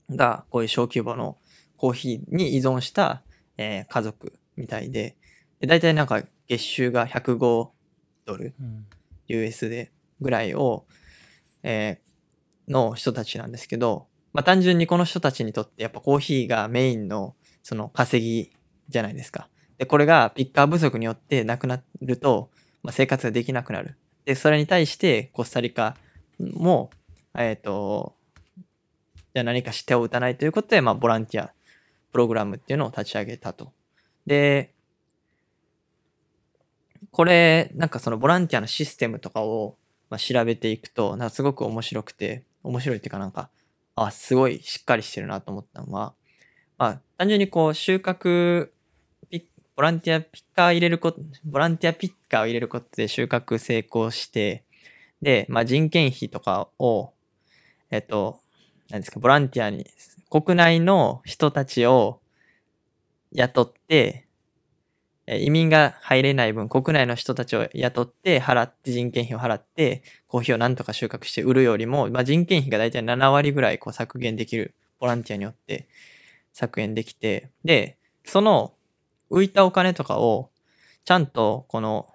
[0.09, 1.37] が、こういう小規模の
[1.77, 3.23] コーヒーに依存した、
[3.57, 5.15] えー家族みたいで、
[5.59, 7.69] で、大体なんか月収が105
[8.25, 8.85] ドル、うん。
[9.27, 9.91] US で
[10.21, 10.85] ぐらいを、
[11.63, 12.07] えー
[12.67, 14.07] の人たちなんですけど、
[14.38, 17.33] まあ単純にこの人たちにとってやっぱコーヒーがメインの
[17.63, 18.51] その稼ぎ
[18.88, 19.49] じゃないですか。
[19.79, 22.51] で、これがピッカー不足によってなくなると、
[22.83, 23.97] まあ、生活ができなくなる。
[24.25, 25.97] で、それに対してコスタリカ
[26.39, 26.91] も、
[27.35, 28.13] えっ、と、
[29.33, 31.51] じゃあ何かしてを打たないということで、まあボランティア
[32.11, 33.73] プログラムっていうのを立ち上げたと。
[34.27, 34.71] で、
[37.09, 39.77] これ、なんかそのボランティアのシステムとかを、
[40.11, 43.49] まあ、調べていくと、なんかすごく面白くて、面白いっていうかなんか、
[43.97, 46.13] あ、すごいしっかりしてるなと思ったのは、
[46.77, 48.69] まあ、単純にこう、収穫、
[49.75, 54.63] ボランティアピッカー入れること、ボランティアピッカーを入れることで収穫成功して、
[55.21, 57.13] で、まあ、人件費とかを、
[57.89, 58.39] えっと、
[58.89, 59.87] 何ですか、ボランティアに、
[60.29, 62.21] 国内の人たちを
[63.31, 64.26] 雇って、
[65.28, 75.88] 移民が入れない分、国内の人たちを雇って、払って、人件費を払って、コーヒーをなんとか収穫して売るよりも、まあ、人件費がだいたい7割ぐらいこう削減できる、ボランティアによって
[76.53, 78.73] 削減できて、で、その
[79.30, 80.49] 浮いたお金とかを、
[81.03, 82.07] ちゃんとこの、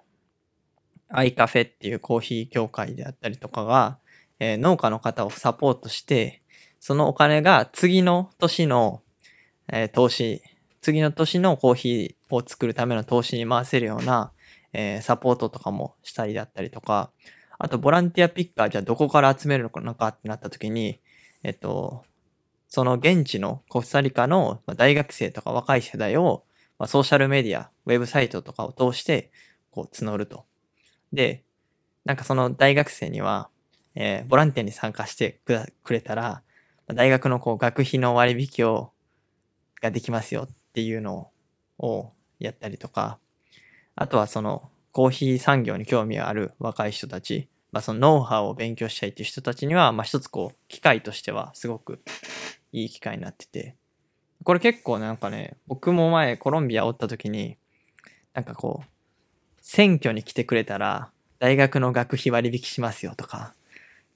[1.15, 3.99] アイカフェっていうコーヒー協会であったりとかが、
[4.39, 6.41] えー農家の方をサポートして、
[6.79, 9.03] そのお金が次の年の、
[9.71, 10.41] えー投資、
[10.83, 14.33] 次の年のコーヒーを作るための投資に回せるような、
[14.73, 17.09] えーサポートとかもしたりだったりとか、
[17.57, 20.99] あとボランティアピッカーじゃあどこから集めるのかってなった時に、
[21.41, 22.03] えっと、
[22.67, 26.43] その現地のコスタリカの大学生とか若い世代を、
[26.77, 29.31] まあ、ソーシャルメディア、ウェブサイトとかを通して
[29.71, 30.45] こう募ると。
[31.13, 31.45] で、
[32.03, 33.49] なんかその大学生には、
[33.95, 36.41] えーボランティアに参加してくくれたら、
[36.87, 38.91] 大学のこう学費の割引を、
[39.81, 41.29] ができますよっていうの
[41.77, 43.19] をやったりとか、
[43.95, 52.01] あとはそのコーヒー産業に興味ある若い人たち、まあそのノウハウを勉強したいっていう人たちには、まあ一つこう、機会としてはすごく
[52.71, 53.75] いい機会になってて、
[54.43, 57.57] これ結構なんかね、僕も前コロンビアおった時に、
[58.33, 58.87] なんかこう、
[59.61, 63.53] 選挙に来てくれたら、大学の学費割引しますよとか、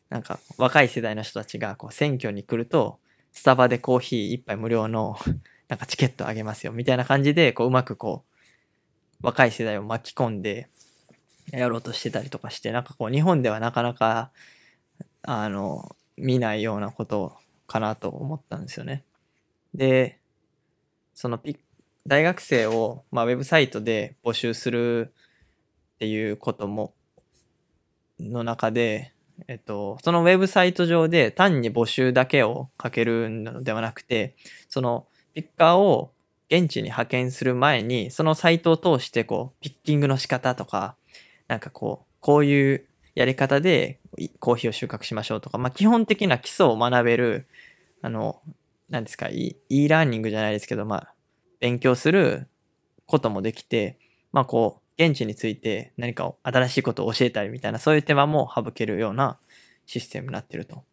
[0.10, 3.00] なんか若い世代の人たちがこう選挙に来ると、
[3.32, 5.18] スタバでコーヒー一杯無料の
[5.68, 8.24] なんかチケットあげますよみたいな感じで、こううまくこ
[9.22, 10.70] う、若い世代を巻き込んで
[11.52, 14.32] やろうとしてたりとかして、なんかこう日本ではなかなか、
[15.24, 17.34] あの、見ないようなこと
[17.68, 19.04] かなと思ったんですよね。
[19.74, 20.20] で、
[21.14, 21.58] そのピ
[22.08, 25.14] 大学生を、まあ、ウェブサイトで募集する
[25.96, 26.94] っていうことも、
[28.20, 29.14] の中で、
[29.48, 34.36] えっと、そのウェブサイト上で単に募集だけをかけるのではなくて、
[34.70, 35.06] その
[35.38, 36.14] ピッカーを
[36.50, 40.96] 現地に派遣する前に、そのサイトを通して、こう、ピッキングの仕方とか、
[41.48, 44.00] なんかこう、こういうやり方で
[44.40, 47.46] コーヒーを収穫しましょうとか、まあ、基本的な基礎を学べる、
[48.02, 48.42] あの、
[48.90, 51.14] なんですか、e, e ラーニングじゃないですけど、まあ、
[51.60, 52.48] 勉強する
[53.06, 54.00] こともできて、
[54.32, 59.38] まあこう、現地について何か新しいことを教えたりみたいな、そういう手間も省けるような
[59.86, 60.84] システムになってると。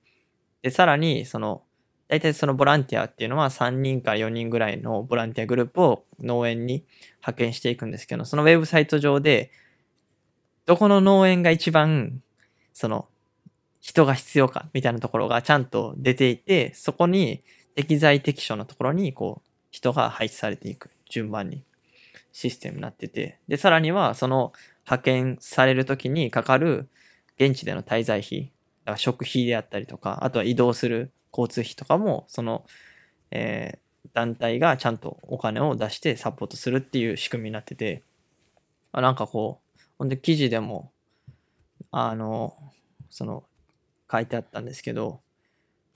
[0.60, 1.62] で、さらに、その、
[2.08, 6.84] 大体そのボランティアっていうのは3人から4人ぐらいのボランティアグループを農園に
[7.20, 9.50] 派遣していくんですけど、そのウェブサイト上で、
[10.66, 12.22] どこの農園が一番、
[12.72, 13.08] その、
[13.80, 17.42] 人が必要かみたいなところがちゃんと出ていて、そこに
[17.74, 21.64] 適材適所のところに、こう、人が配置されていく順番に
[22.32, 24.52] システムになってて、で、さらにはその
[24.86, 26.88] 派遣されるときにかかる
[27.38, 28.52] 現地での滞在費、
[28.84, 32.64] だから食費であったりとか、あとは移動する交通費とかも、その、
[33.30, 38.02] えー団体がちゃんとお金を出してサポートするっていう仕組みになってて、
[38.92, 40.92] あなんかこう、ほんで記事でも、
[41.90, 42.56] あの、
[43.10, 43.44] その、
[44.10, 45.20] 書いてあったんですけど、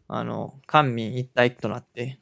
[0.08, 2.18] あの、官民一体となって、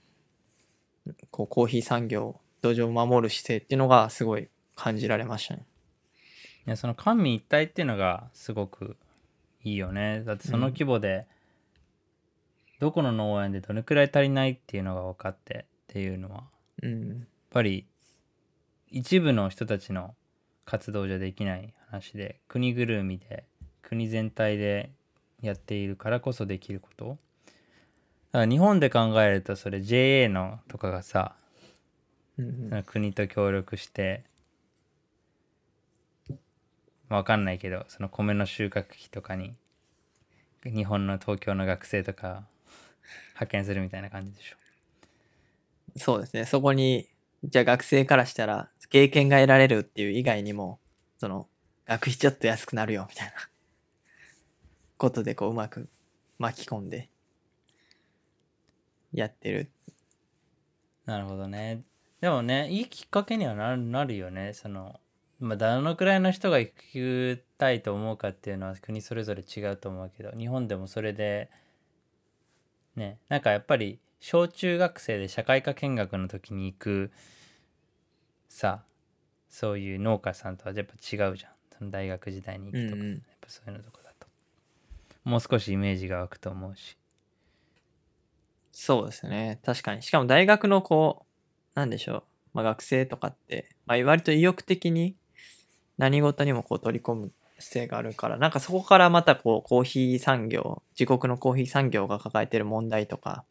[1.30, 5.64] こうコーヒー産業、土壌を守る姿勢っていうのがすごい感じられましたね。
[6.66, 8.96] いやその官民一体っていうのがすごく
[9.62, 11.28] いいよねだってその規模で、
[12.78, 16.44] どこの農園でどれくらい足りないっていうのが分かってっていうのは
[16.82, 17.18] うんやっ。
[17.50, 17.86] ぱり
[18.90, 20.14] 一部の人たちの
[20.64, 23.44] 活動じゃできない話で国ぐるみで
[23.82, 24.90] 国全体で
[25.40, 27.18] やっているからこそできることだか
[28.40, 31.34] ら日本で考えるとそれ JA のとかがさ
[32.38, 34.24] うん国と協力して
[37.08, 39.54] わかんないけどその米の収穫期とかに
[40.64, 42.44] 日本の東京の学生とか
[43.36, 44.56] 派遣するみたいな感じでしょ
[45.98, 46.44] そうですね。
[46.44, 47.08] そこに、
[47.44, 50.78] じゃあ学生からしたら、経験が得られるっていう以外にも、
[51.18, 51.46] その、
[51.86, 53.32] 学費ちょっと安くなるよ、みたいな、
[54.98, 55.88] ことで、こう、うまく
[56.38, 57.08] 巻き込んで、
[59.12, 59.70] やってる。
[61.06, 61.82] なるほどね
[62.20, 65.00] でもねいいきっかけにはなるなるよねその
[65.38, 71.50] まあどのくらいの人が行きたいと思うかっていうのは国それぞれ違うと思うけど日本でもそれで
[72.96, 77.10] ねなんかやっぱり小中学生で社会科見学の時に行く
[78.48, 78.82] さ
[79.48, 81.52] そういう農家さんとはやっぱ違うじゃん。
[81.78, 83.12] その大学時代に行くとか、うんうん。
[83.14, 84.26] やっぱそういうのとかだと。
[85.24, 86.96] もう少しイメージが湧くと思うし。
[88.72, 89.60] そうですね。
[89.64, 90.02] 確かに。
[90.02, 91.24] しかも大学のこ
[91.74, 92.22] う、なんでしょう、
[92.54, 95.16] まあ、学生とかって、まあ、割と意欲的に
[95.96, 103.44] 何事にもこう取り込む姿勢があるから、なんかそこからまたこうコーヒー産業、自国のコーヒー産業が抱えてる問題とか、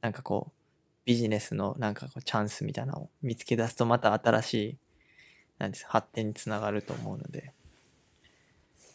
[0.00, 0.52] なんかこう、
[1.04, 4.78] ビジネスのなんかこうチャンスみたいなのを見つけ出すとまた新しい、
[5.58, 7.52] なんです発展につながると思うので、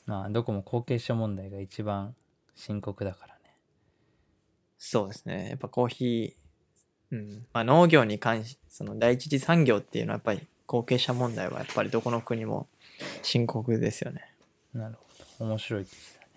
[0.06, 2.16] まあどこも後継者問題が一番
[2.56, 3.38] 深刻だからね
[4.80, 5.50] そうですね。
[5.50, 7.46] やっぱコーヒー、うん。
[7.54, 12.68] まあ農業に関し、その第一次産業っていうのはやっぱり後継者問題はやっぱりどこの国も
[13.22, 14.34] 深刻ですよね。
[14.78, 15.02] なるほ
[15.40, 15.46] ど。
[15.46, 16.28] 面白い記事だね。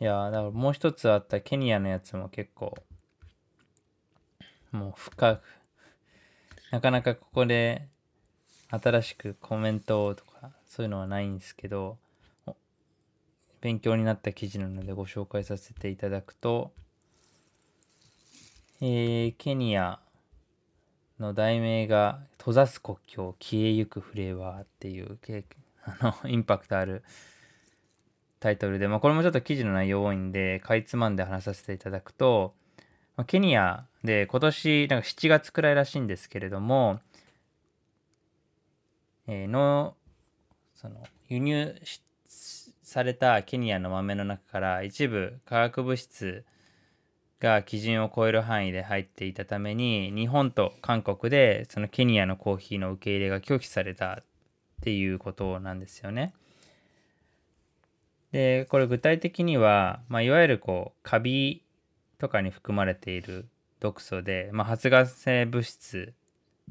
[0.00, 2.76] いやだからもう一つあったケニアのやつも結構
[4.72, 5.42] もう深く
[6.70, 7.88] なかなかここで
[8.70, 11.96] 新しくコメントとかそういうのはないんですけど
[13.60, 16.72] 勉強になった記事なのでご紹介させていただくと、
[18.80, 19.98] えーケニア
[21.18, 25.18] の題名が「閉ざす国境消えゆくフレーバー」っていう
[26.00, 27.02] あの インパクトある
[28.40, 32.54] タイトルで、まあ、これもちょっと記事の内容多いんでかいつまんで話させていただくと、
[33.16, 37.00] まあケニアで今年なんか7月くらいらしいんですけれども、
[39.26, 39.96] えーの
[40.74, 41.74] その輸入
[42.82, 46.44] されたケニアの豆の中から一部化学物質
[47.40, 54.12] が基準を超える範囲で入っていたために日本と韓国でそのケニアのコーヒーの受け入れが拒否された。
[54.12, 54.24] っ
[54.82, 56.32] ていうことなんですよね。
[58.32, 61.62] でこれ具体的には、まあ、いわゆるこうカビ
[62.18, 63.48] とかに含まれている
[63.80, 66.12] 毒素で、まあ、発が性物質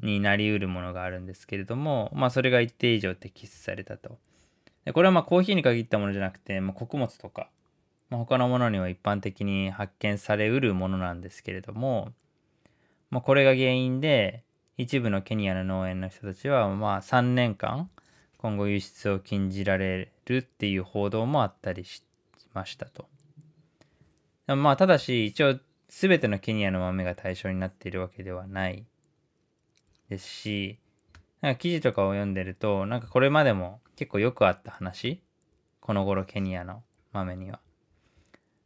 [0.02, 4.18] になりうるものがあるんですけれども、まあ、それが一定以上摘出されたと。
[4.84, 7.50] でこれはまコーヒーに限ったものじゃなくて、まあ、穀物とか、
[8.10, 12.12] まあ、他のものには一般的に発見されうるものなんですけれども、
[13.10, 14.44] まあ、これが原因で
[14.78, 17.90] 一部のケニアの農園の人たちはまあ3年間
[18.36, 22.04] 今後輸出を禁じられるっていう報道もあったりし
[22.54, 23.06] ましたと。
[24.46, 25.58] まあただし一応
[25.88, 28.86] 全てのケニアの豆が対象になっているわけではない
[30.08, 30.78] ですし
[31.40, 35.20] なんか記事とかを読んでるとなんかこれまでも結構よくあった話
[35.80, 37.58] この頃ケニアの豆には。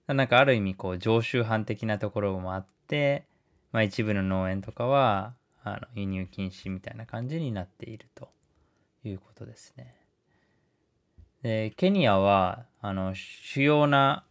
[0.08, 3.24] なんかある意味こう常習犯的なところもあって、
[3.70, 5.32] まあ、一部の農園とかは
[5.64, 8.28] あの輸入禁止みたいな感じになっていると
[9.04, 9.94] いうことですね。
[11.42, 14.24] でケニアはあの主要な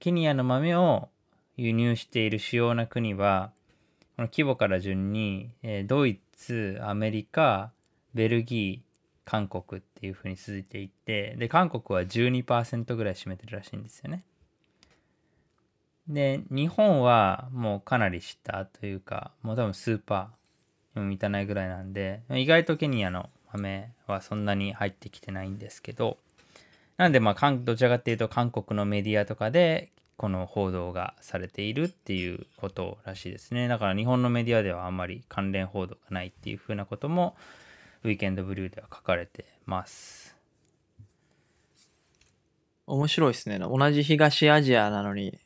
[0.00, 1.08] ケニアの豆を
[1.56, 3.50] 輸入している主要な国は
[4.16, 7.70] この規模から順に、えドイツアメリカ
[8.14, 8.88] ベルギー
[9.24, 14.24] 韓国っていうふうに続いていてで韓国は12%ぐらい占めてるらしいんですよね。
[16.08, 26.16] で日本はもうかなり下というかもう多分スーパーにも満たないぐらいなんで意外とケニアの豆はそんなに入ってきてないんですけど
[26.96, 37.36] なんでまあどちらかっていうと韓国のメディアとかでこの報道がされているっていうことらしいですねだから日本のメディアではあんまり関連報道がないっていうふうなことも
[38.02, 40.38] ウィーケンドブリューでは書かれてます
[42.88, 43.58] 面白いですね。
[43.58, 45.38] 同じ東アジアなのに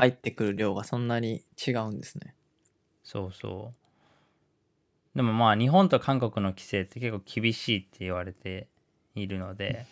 [0.00, 2.34] 入ってくる量がそんなに違うんですね。
[3.04, 3.74] そうそ
[5.14, 8.68] うでもまあ日本と韓国の規制って結構厳しいって言われて
[9.14, 9.84] いるので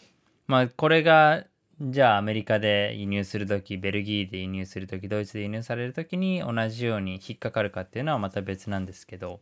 [0.46, 1.44] まあこれが
[1.80, 9.40] じゃあアメリカで輸入する時ベルギーで輸入する時ドイツで輸入される時に同じように引っかかるかっていうのはまた別なんですけど、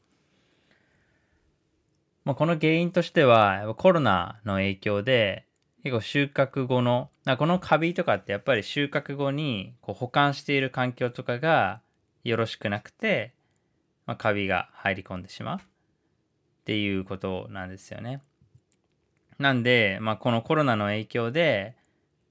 [2.24, 5.45] まあ、この原因としてはコロナの影響で
[5.86, 11.80] 結構収穫後のこのカビとかってやっぱり収穫後にこう保管している環境とかが
[12.24, 13.34] よろしくなくて、
[14.04, 15.60] まあ、カビが入り込んでしまうっ
[16.64, 18.20] ていうことなんですよね。
[19.38, 21.76] なんで、まあ、このコロナの影響で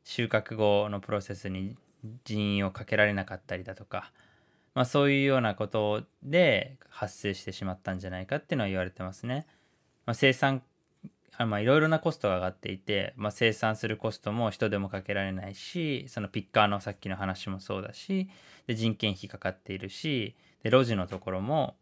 [0.03, 1.78] 収穫後のプロセスに
[2.26, 4.12] 人員をかけられなかったりだとか、
[4.74, 9.47] まあ、そういうようなことで発生してしまったんじゃないかっていうのは言われてますね。
[10.06, 10.62] まあ、生産
[11.38, 18.29] あまあいろいろなコストが上がっていて、まあ、生産するコストも人でもかけられないしそのピッカーのさっきの話もそうだし
[18.67, 21.75] で人件費かかっているしで路地のところも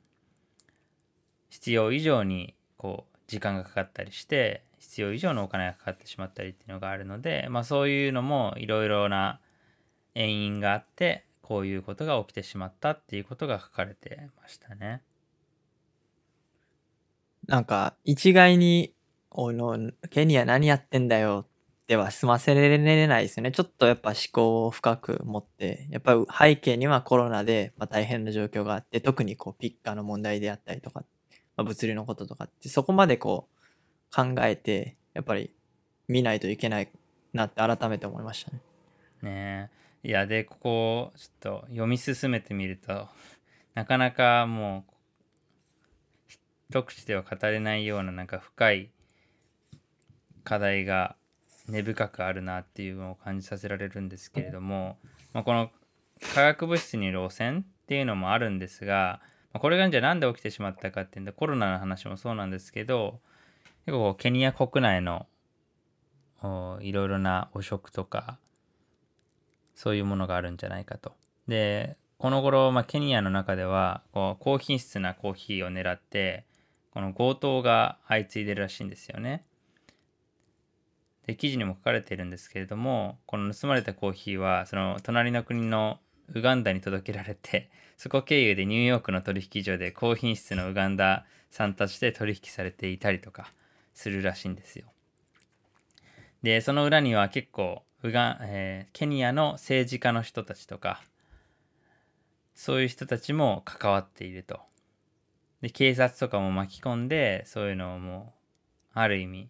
[1.50, 9.40] 必要以上にこう時間がかかったりして必要以上のお金がかかってしまったりっていうのがあるので、まあ、そういうのもいろいろな
[10.14, 15.02] 原因があってこういうことが起きてしまったっていうことが書かれてましたね。
[17.48, 18.93] なんか一概に、
[19.34, 21.46] おの、ケニア何やってんだよ
[21.88, 22.78] では済ませられ
[23.08, 23.52] ないですよね。
[23.52, 31.04] ちょっとやっぱ思考を深く持って、やっぱり背景にはコロナでまあ大変な状況があって、特にこうピッカーの問題であったりとか、
[31.56, 35.52] まあ、物流のこととかって、そこまでこう考えて、やっぱり
[36.08, 36.90] 見ないといけない
[37.34, 38.62] なって改めて思いましたね。
[39.22, 39.70] ね
[40.04, 43.08] えいやでここちょっと読み進めてみると
[43.74, 44.94] なかなかもう
[46.70, 48.90] 一口では語れないようななんか深い
[50.44, 51.16] 課題が
[51.68, 54.98] 根深くあるなっていうのを感じさせられるんですけれども、
[55.34, 55.70] まあ、この
[56.34, 59.22] 化学物質による汚染っていうのもあるんですが、
[59.54, 63.20] まあこれがじゃあなんで起きてしまったかっていうんでコロナの話もそうなんですけど
[63.86, 65.28] 結構ケニア国内の
[66.82, 68.38] いろいろな汚職とか
[69.76, 71.14] そういうものがあるんじゃないかと。
[71.48, 76.46] でこの頃、まあ、ケニアの中ではこう高品質なコーヒーを狙って
[76.92, 79.44] この強盗が相次いでるらしいんですよね。
[81.26, 86.00] で記事にも書かれているんですけれどもこの盗まれたコーヒーはその隣の国の
[86.34, 93.54] ウガンダに届けられて そこ経由でニューヨークの取引所で高品質のウガンダ産として取引されていたりとか
[93.94, 94.88] するらしいんですよ。
[96.42, 101.02] でその裏には結構ウガン、えーケニアの政治家の人たちとか
[102.56, 104.60] そういう人たちも関わっていると。
[105.62, 108.34] で警察とかも巻き込んでそういうのをも
[108.96, 109.50] うある意味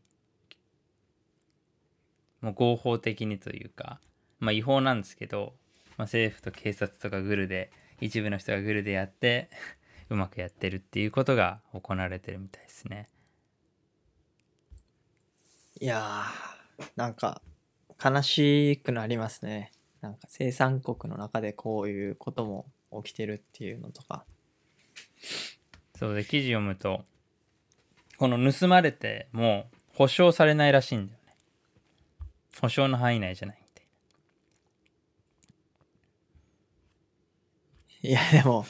[2.44, 4.00] もう合法的にというか
[4.40, 5.54] まあ違法なんですけど、
[5.98, 7.72] まあ、政府と警察とかグルで
[8.02, 9.50] 一部の人がグルでやって
[10.12, 13.08] うまくやってるっていうことが行われてるみたいですね。
[15.80, 17.42] いやー、なんか
[18.04, 19.72] 悲しくなりますね。
[20.02, 22.70] なんか生産国の中でこういうことも
[23.04, 24.26] 起きてるっていうのとか。
[25.96, 27.06] そうで記事読むと
[28.18, 31.23] この盗まれても保証されないらしいんだよね。
[32.62, 33.88] 保証の範囲内じゃないって。
[38.02, 38.66] いや、でも、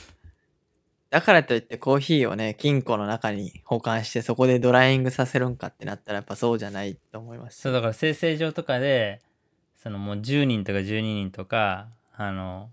[1.09, 7.61] だからといってコーヒーをね、金庫の中に保管してそこでドライイングさせるんかってなったらやっぱそうじゃないと思います。
[7.61, 9.21] そうだから生成上とかで
[9.75, 12.71] そのもう10人とか12人とかあの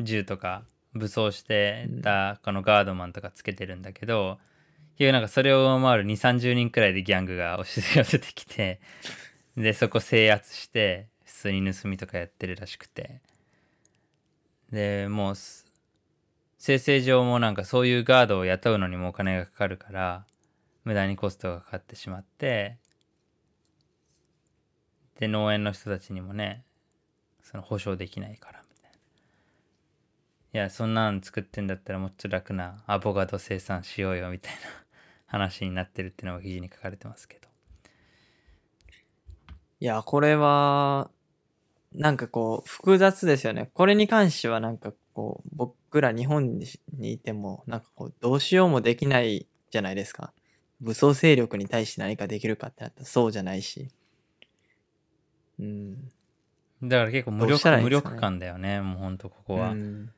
[0.00, 4.38] 銃とか武装してたこのガードマンとかつけてるんだけど、
[4.96, 8.80] 結局なんかそれを上回る2 3 0人くらいでギャングが押し寄せてきて
[9.60, 13.20] でそこ制圧して普通に盗みとかやってるらしくて。
[14.72, 15.34] でもう
[16.58, 20.24] 生成上もなんかそういうガードを雇うのにもお金がかかるから
[20.84, 22.78] 無駄にコストがかかってしまって
[25.18, 26.62] で農園の人たちにもね
[27.42, 30.60] その保証できないからみたいな。
[30.60, 34.60] いやそんなん作ってんだったらもっと楽なアボカド生産しようよみたいな
[35.26, 37.49] 話になってるっていうのが記事に書かれてますけど。
[39.80, 41.10] いや、これは、
[41.92, 43.70] なんかこう、複雑ですよね。
[43.74, 50.32] これに関してはなんかこう、僕ら日本にいても、なんかこう、どうしようもできないじゃないですか。
[50.80, 53.88] 武装勢力に対して何かできるかってなったらそうじゃないし。
[55.58, 56.10] うん。
[56.82, 60.10] だから結構無力ね力感だよねもうほんとここは、うん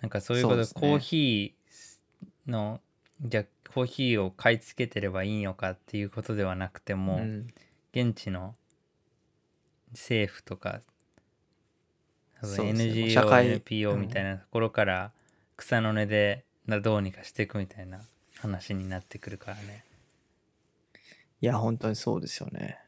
[0.00, 2.80] なんかそういうこと、ねコーヒーの
[3.20, 3.44] じゃあ
[3.74, 7.46] コーヒーを買い付けてればいいのかっていうことではなくても、うん
[7.92, 8.54] 現地の
[9.92, 10.80] 政府とか
[12.40, 15.12] 多分そうですね NGO、社会 NPO みたいなところから
[15.56, 18.00] 草の根でなどうにかしていくみたいな
[18.38, 19.84] 話になってくるからね。
[21.42, 22.78] いや、本当にそうですよね。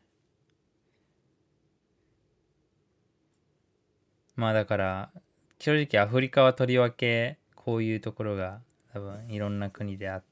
[4.37, 5.11] まあだから
[5.59, 8.61] 正直アフリカはとりわけこういうところが
[8.93, 10.32] 多分いろんな国であって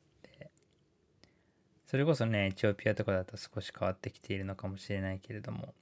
[1.91, 5.75] それこそねエチオピアとかだと少し変わってきているのかもしれないけれども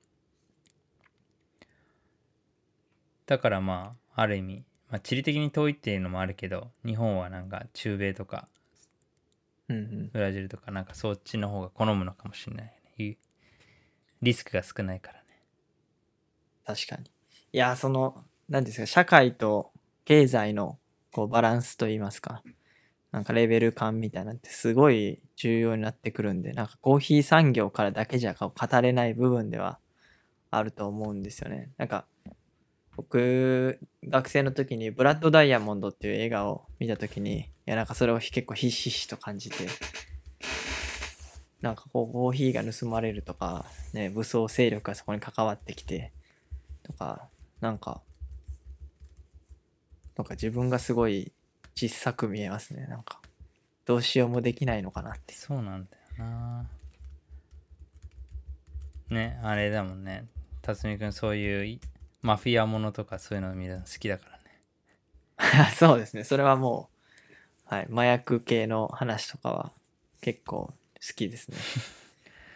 [3.27, 8.49] だからまあある意味、まあ、地理的に遠いっていうのもあるけど日本はなんか中米とか
[9.69, 10.11] うんうん。
[10.11, 13.19] ブラジルとかなんかそっちの方が好むのかもしれないね
[14.23, 15.25] リスクが少ないからね
[16.65, 17.11] 確かに。
[17.53, 19.73] いや、その、何ですか、社会と
[20.05, 20.79] 経済の
[21.13, 22.43] こうバランスといいますか、
[23.11, 28.53] なんかレベル感みたいなのってすごい重要になってくるんで、なんかコーヒー産業からだけじゃ語
[28.83, 29.79] れない部分では
[30.51, 31.71] あると思うんですよね。
[31.79, 32.07] なんか、
[32.97, 39.69] 僕、学生の時にブラッド・ダイヤモンドっていう映画を見た時に、いや、なんかそれを結構ひしひしと感じて、
[41.61, 46.13] なんかこうコーヒーが盗まれるとか、ね、武装勢力がそこに関わってきて、
[46.83, 47.29] とか、
[47.61, 48.03] なんか、
[50.17, 51.33] なんか自分がすごい
[51.79, 52.87] 小さく見えますね。
[52.87, 53.21] なんか、
[53.85, 55.35] どうしようもできないのかなって。
[55.35, 56.69] そうなんだよな
[59.11, 60.27] ねあれだもんね
[60.61, 61.81] 辰巳くんそういうい
[62.21, 66.25] マフィアものとかそういうの見るの好きだからね そうですね。
[66.25, 66.91] それはも
[67.71, 67.89] う、はい。
[67.93, 69.73] 麻薬系の話とかは
[70.21, 70.75] 結構好
[71.15, 71.57] きですね。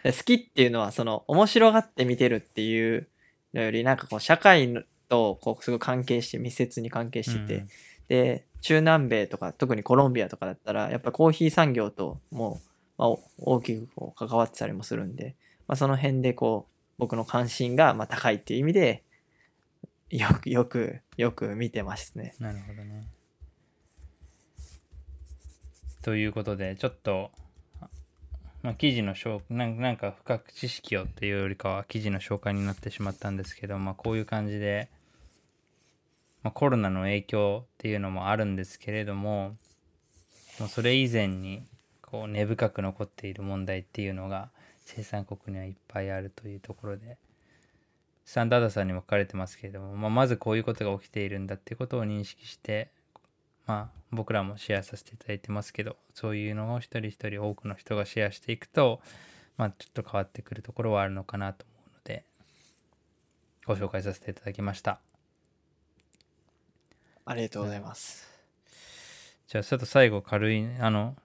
[0.03, 3.07] で 好きっていうのは、その、面白がって見てるっていう
[3.53, 7.69] のより、なんかこう、社会のと、こう、すごい関係して、密接に関係してて、うん
[8.09, 12.61] で、中南米とか、特にコロンビアとかだったら、やっぱコーヒー産業とも
[12.97, 15.35] う、まあ、大きくこう関わってたりもするんで、
[15.67, 19.03] まあ、その辺でこう、僕の関心がまあ高いっていう意味で、
[20.09, 22.35] よく、よく、よく見てますね。
[22.39, 23.07] なるほどね
[26.01, 27.31] ということでちょっと
[28.63, 34.89] まあ、記事の紹なんなんか深く知識をっていうよりかは記事の紹介になってしまったんですけど、まあ、こういう感じで、
[36.43, 39.55] まあ、コロナの影響っていうのもあるんですけれども
[40.59, 41.63] もうそれ以前に
[42.01, 44.49] こう根深く残っている問題っていうのが
[44.85, 47.17] 生産国にはいっぱいあるというところで
[48.25, 52.89] スタンダードさんにも書かれてますけれども、まあ、まずこういうことが起きているんだっていうことを認識して
[53.65, 59.01] まあ僕らもシェアさせていただいてますけどそういうのを一人一人多くの人がシェアしていくと
[59.57, 62.25] まあちょっと変わってくるところはあるのかなと思うので
[63.65, 65.12] ご紹介させていただきました。
[67.25, 68.27] ありがとうございます。
[69.47, 71.15] じゃあちょっと最後軽いあの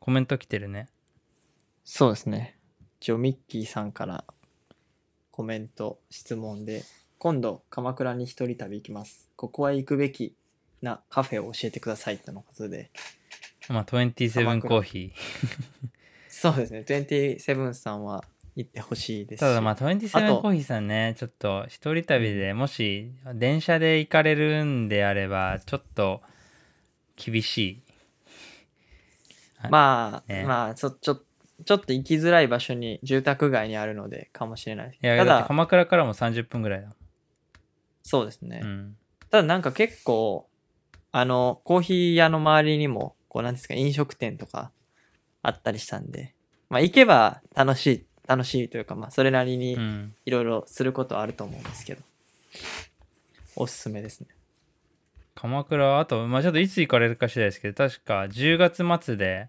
[0.00, 0.88] コメント来てるね
[1.84, 2.58] そうですね。
[3.00, 4.24] 一応ミッキーさんから
[5.30, 6.84] コメント、質問で、
[7.18, 9.28] 今度鎌倉に一人旅行きます。
[9.34, 10.36] ここは行くべき
[10.80, 12.92] なカフェを教えてくださいとのことで。
[13.68, 15.12] まあ27鎌倉コーヒー
[16.30, 16.84] そうですね。
[16.86, 18.24] 27さんは
[18.56, 19.40] 行ってほしいです。
[19.40, 19.40] し。
[19.40, 20.42] ただまああ27と。
[20.42, 26.22] コーヒーさんねちょっと一人旅でもし電車で行かれるんであればちょっと
[27.16, 27.82] 厳しい。
[29.70, 30.44] まあ、ね。
[30.44, 31.20] まあ、ちょ、ちょ、
[31.64, 34.98] ちょっと行きづらい場所に、住宅街にあるので、かもしれないです。
[35.02, 36.88] いやただ、だって鎌倉からも30分ぐらいだ。
[38.02, 38.60] そうですね。
[38.62, 38.96] うん、
[39.30, 40.48] ただなんか結構、
[41.12, 44.72] あの、コーヒー屋の周りにも、こうなんですか、飲食店とか
[45.42, 46.34] あったりしたんで、
[46.68, 50.14] まあ行けば楽しい、楽しいというか、まあそれなりにうん。
[50.24, 52.02] いろいろすることはあると思うんですけど、
[53.56, 54.28] おすすめですね。
[55.34, 59.48] 鎌倉あとまあちょっといつ行かれるか次第ですけど確か10月末で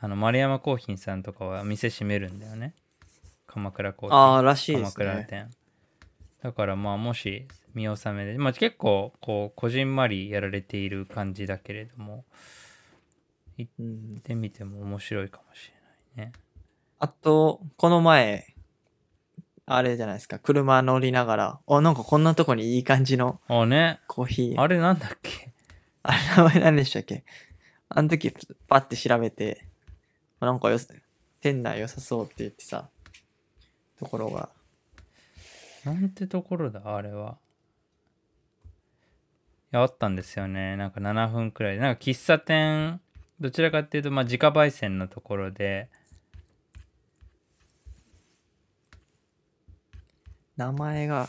[0.00, 2.74] あの丸山コーヒーさんとかは店閉めるんだよね。
[3.46, 5.04] 鎌倉コーヒーああ、らしいで鎌すね。
[5.04, 5.50] 倉店。
[6.42, 12.24] だからまあもし見納めで、まあ、結構こうこじんまりやられている感じだけれども
[13.56, 15.70] 行うんってみても面白いかもし
[16.16, 16.32] れないね
[17.04, 18.54] あと、この前、
[19.66, 23.98] あれじゃないですか、車乗りながら、あ、なんかこんなとこにいい感じのあね。
[24.06, 24.60] コーヒー。
[24.60, 25.50] あれなんだっけ？
[26.04, 27.24] あれ名前何でしたっけ？
[27.88, 28.32] あの時
[28.68, 29.66] パッて調べて、
[30.38, 30.94] あなんかよさ
[31.40, 32.88] 店内良さそうって言ってさ、
[33.98, 34.48] ところが、
[35.84, 36.82] なんてところだ？
[36.84, 37.36] あれは。
[39.72, 40.76] いやあったんですよね。
[40.76, 41.74] なんか7分くらい。
[41.74, 43.00] でなんか喫茶店
[43.40, 45.88] どちらかっていうとまあ自家焙煎のところで
[50.62, 51.28] 名前が、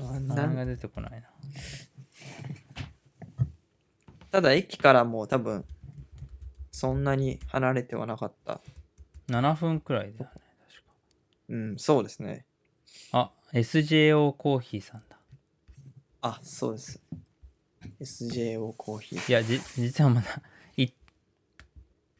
[0.00, 1.28] 名前が出てこないな
[4.30, 5.66] ただ駅からもう多分、
[6.70, 8.62] そんなに離れてはなかった。
[9.28, 10.92] 7分くらいだよね確か
[11.50, 12.46] うん、そうですね。
[13.12, 15.16] あ SJO コーヒーさんだ
[16.22, 17.00] あ、そうです。
[18.00, 19.30] SJO コーヒー。
[19.30, 20.40] いやじ実はまだ
[20.78, 20.94] 行っ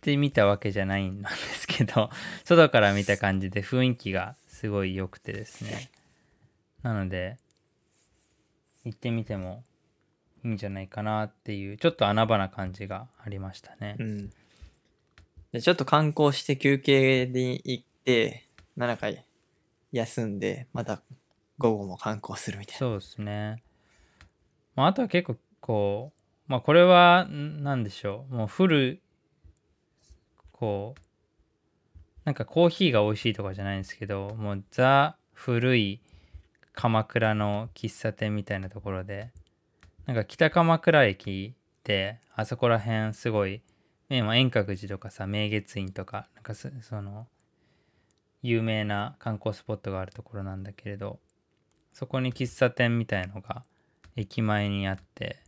[0.02, 2.10] てみたわけじゃないんですけど
[2.44, 5.90] 外から見た感じで雰囲気がすごい良くてですね
[6.82, 7.36] なので
[8.84, 9.64] 行ってみても
[10.44, 14.30] いいんじゃないかなっていうちょっと穴場な感じがありましたねうん。
[15.52, 19.22] でちょっと観光して休憩に行って、7回
[19.92, 21.02] 休んで、また
[21.58, 22.78] 午後も観光するみたいな。
[22.78, 23.62] そうですね、
[24.74, 29.02] まあ、あとは結構こうまあこれはんなんでしょうもうフル
[30.52, 31.00] こう
[32.24, 36.00] なんかコーヒーが美味しいとかじゃないんですけどもうザ古い
[36.72, 39.30] 鎌倉の喫茶店みたいなところで。
[40.06, 43.62] なんか北鎌倉駅ってあそこら辺すごい、
[44.08, 47.28] ねまあ、円覚寺とかさ明月院とかなんかそその
[48.42, 51.20] 有名な観光スポットがあるところなんだけれど
[51.92, 53.62] そこに喫茶店みたいのが
[54.16, 55.38] 駅前にあって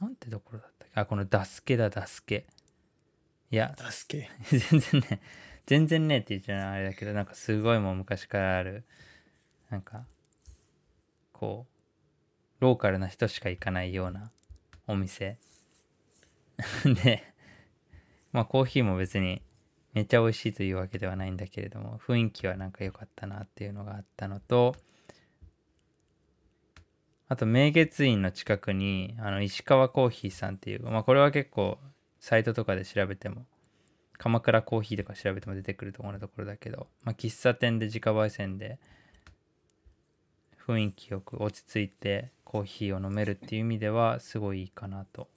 [0.00, 1.00] なんてところだったっけ？
[1.00, 2.46] あこのダスケだダスケ。
[3.50, 4.30] いや助け。
[4.56, 5.20] 全然ね
[5.66, 8.84] 全然ねって言っちゃうのはあれだけどなんかすごいもう昔からある
[9.70, 10.04] なんか
[11.32, 14.30] こうローカルな人しか行かないような
[14.86, 15.38] お店。
[17.04, 17.22] で
[18.32, 19.42] まあコーヒーも別に
[19.94, 24.74] めっちゃ美味しいというわけではないんだけれども雰囲気はなんか良かったなっていうのがあったのと
[27.28, 31.78] あと明月院の近くにあの石川コーヒーさんっていうまあこれは結構
[32.20, 33.46] サイトとかで調べても
[34.18, 38.78] 鎌倉コーヒーとか調べても出てくるところのところだけど、まあ、喫茶店で自家焙煎で
[40.68, 45.28] 雰囲気よく落ち着いてコーヒーを飲めるっていう意味ではすごいいいかなと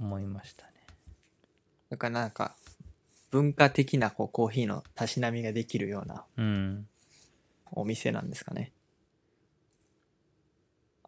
[0.00, 0.72] 思いましたね。
[1.90, 2.56] だからなんか、
[3.30, 6.88] 文化的なこうコーヒーのたしなみができるようなうん。
[7.72, 8.72] お店なんですかね。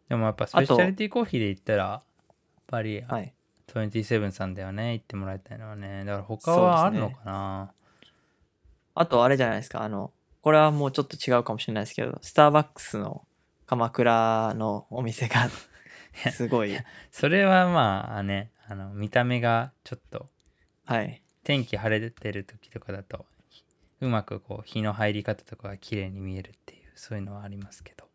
[0.07, 2.03] でもやっぱスペシャリティコーヒーで言ったら、やっ
[2.67, 3.33] ぱりはい。
[3.67, 6.03] 27さんだよね、行ってもらいたいのはね。
[6.05, 7.73] だから他はあるのかな、
[8.95, 10.11] あとあれじゃないですか、あの、
[10.41, 13.25] これはもうちょっと違うかもしれないですけど、スターバックスの
[13.65, 15.49] 鎌倉のお店が
[16.31, 16.77] すごい、
[17.11, 20.29] それはまあね、あの見た目がちょっと
[20.85, 21.21] はい。
[21.41, 23.25] 天気晴れてる時とかだと
[24.01, 28.05] うまくこう日の入り方とかが綺麗に見えるっていうそういうのはありますけど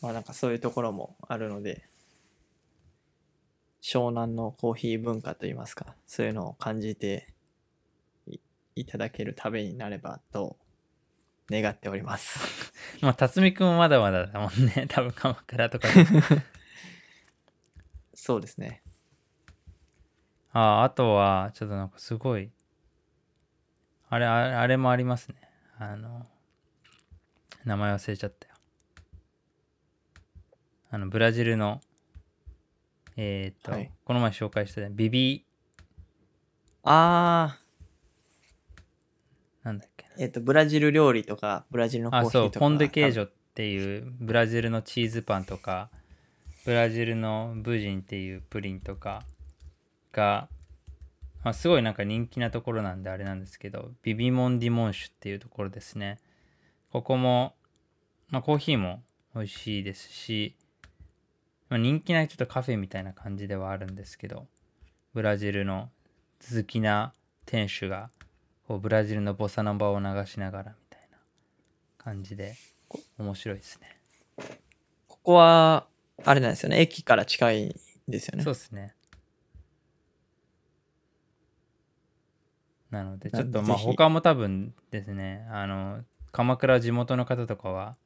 [0.00, 1.84] まあなんかそういうところもあるので、
[3.82, 7.26] 湘南のコーヒー文化といいますか、そういうのを感じて
[8.26, 8.38] い
[8.76, 10.56] いただける旅になればと
[11.52, 12.72] 願っております。
[13.00, 14.86] まあ辰巳くんもまだまだだもんね。
[14.90, 16.04] 多分鎌倉とかで。
[18.14, 18.82] そうですね。
[20.52, 22.50] あああとはちょっとなんかすごい。
[24.08, 25.36] あれあれあれもありますね。
[25.78, 26.26] あの
[27.64, 28.54] 名前忘れちゃったよ。
[30.90, 31.80] あのブラジルの
[33.16, 33.90] えーっと、はい。
[34.04, 34.88] この前紹介したね。
[34.90, 35.46] ビビ
[36.84, 37.58] あ
[39.62, 42.52] なんだっけー、えっ、と、ブラジル料理とか、ブラジルのコーあヒーとか。
[42.54, 43.22] そうポンデケージョ。
[43.24, 45.90] ョっていうブラジルのチーズパンとか
[46.64, 49.22] ブラジルのブジンっていうプリンとか
[50.10, 50.48] が、
[51.44, 56.18] まあ、すごいなんか人気なところなんであれなんですけどビビモンディモンシュっていうところですね
[56.92, 57.54] ここも、
[58.30, 59.02] まあ、コーヒーも
[59.34, 60.56] 美味しいですし、
[61.68, 64.46] まあ、人気なちょっとカフェみたいな感じではあるんですけど
[65.12, 65.90] ブラジルの
[66.40, 67.12] 続きな
[67.44, 68.08] 店主が
[68.66, 71.18] こうブラジルのボサノバを流しながらみたいな
[71.98, 72.54] 感じで
[73.18, 73.98] 面白いですね。
[75.08, 75.86] ここは、
[76.24, 76.80] あれなんですよね。
[76.80, 77.74] 駅から近いん
[78.08, 78.44] ですよね。
[78.44, 78.94] そうですね。
[82.92, 87.96] なのでちょっとまあ他も多分ですねあの鎌倉地元の方とかは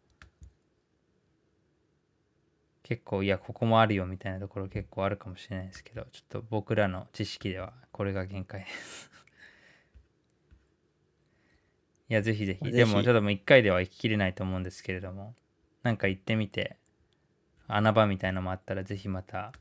[2.84, 9.10] 結構いやここもあるよみたいなところ結構あるかもしれないですけどちょっと僕らの知識ではこれが限界です。
[12.08, 15.34] いやぜひぜひでもちょっともう1回では行ききれないと思うんですけれども
[15.82, 16.76] なんか行ってみて
[17.68, 19.52] 穴場みたいのもあったらぜひまた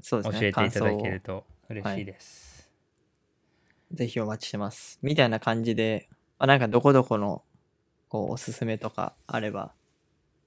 [0.00, 0.40] そうですね。
[0.40, 2.70] 教えていただける感と嬉しいです。
[3.92, 4.98] ぜひお待ちしてます。
[5.02, 6.08] みたいな感じで、
[6.38, 7.42] まあ、なんかどこどこの、
[8.08, 9.72] こう、おすすめとかあれば、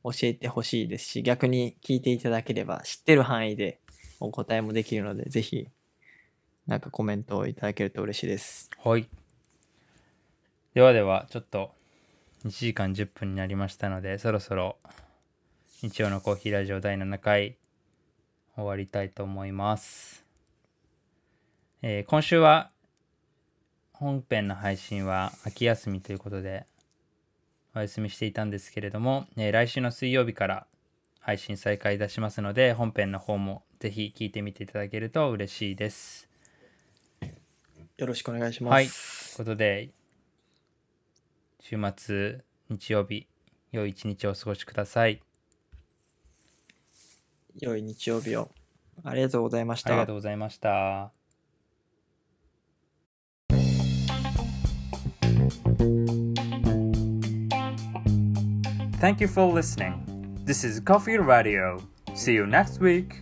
[0.03, 3.79] 教えてほしいですし、逆に聞いていただければ、知ってる範囲で
[4.19, 5.67] お答えもできるので、ぜひ、
[6.67, 8.69] なんかコメントをいただけると嬉しいです。
[8.83, 9.09] はい。
[10.73, 11.71] ではでは、ちょっと
[12.45, 14.77] 1時間10分になりましたので、そろそろ
[15.81, 17.57] 日曜のコーヒーラジオ第7回
[18.55, 20.23] 終わりたいと思います。
[21.81, 22.71] えー今週は
[23.93, 26.65] 本編の配信は秋休みということで
[27.75, 30.67] お休みしていたんですけれども、えー来週の水曜日から
[31.19, 36.29] 配信再開いたしますので本編の方もぜひ聞いてみていただけると嬉しいです。
[37.97, 38.73] よろしくお願いします。
[38.73, 39.89] はいということで
[41.69, 42.39] 週末
[42.71, 43.27] 日曜日
[43.71, 45.21] 良い一日をお過ごしください。
[47.59, 48.49] 良い日曜日を。
[49.03, 49.91] ありがとうございました。
[49.91, 51.11] ありがとうございました。
[58.99, 60.03] Thank you for listening.
[60.45, 61.79] This is Coffee Radio.
[62.15, 63.21] See you next week.